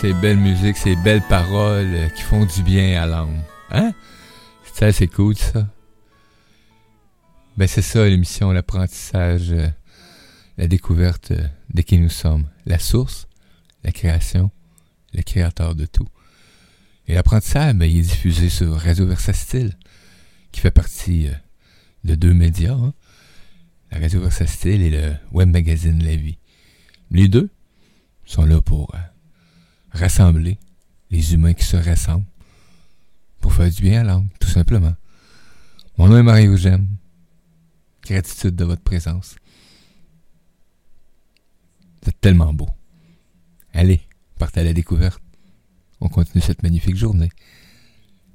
[0.02, 3.44] ces belles musiques, ces belles paroles qui font du bien à l'âme.
[3.70, 3.94] Hein?
[4.74, 5.68] C'est assez cool ça.
[7.56, 9.54] Ben c'est ça l'émission, l'apprentissage,
[10.58, 11.34] la découverte
[11.72, 13.28] de qui nous sommes, la source,
[13.84, 14.50] la création,
[15.14, 16.08] le créateur de tout.
[17.08, 19.78] Et l'apprentissage, ben, il est diffusé sur Radio Versatile
[20.52, 21.34] qui fait partie euh,
[22.04, 22.94] de deux médias, hein.
[23.92, 26.38] la Radio Versatile et le web magazine La Vie.
[27.12, 27.50] Les deux
[28.26, 29.00] sont là pour euh,
[29.92, 30.58] rassembler
[31.10, 32.26] les humains qui se rassemblent
[33.40, 34.96] pour faire du bien à l'âme, tout simplement.
[35.98, 36.88] Mon nom est Mario Gem.
[38.04, 39.36] Gratitude de votre présence.
[42.06, 42.70] Êtes tellement beau.
[43.74, 44.02] Allez,
[44.38, 45.22] partez à la découverte.
[46.00, 47.30] On continue cette magnifique journée.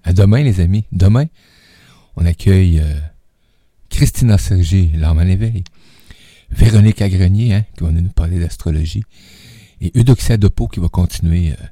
[0.02, 0.84] À demain, les amis.
[0.92, 1.26] Demain,
[2.16, 3.00] on accueille euh,
[3.90, 5.64] Christina Sergi, l'âme en éveil.
[6.50, 9.04] Véronique Agrenier, hein, qui va nous parler d'astrologie.
[9.80, 11.66] Et Eudoxia Depeau, qui va continuer euh,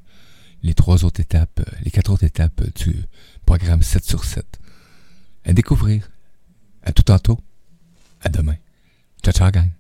[0.62, 2.96] les trois autres étapes, euh, les quatre autres étapes euh, du
[3.46, 4.44] programme 7 sur 7.
[5.44, 6.10] À découvrir.
[6.82, 7.38] À tout tantôt.
[8.22, 8.56] À demain.
[9.22, 9.79] Ciao, ciao, gang.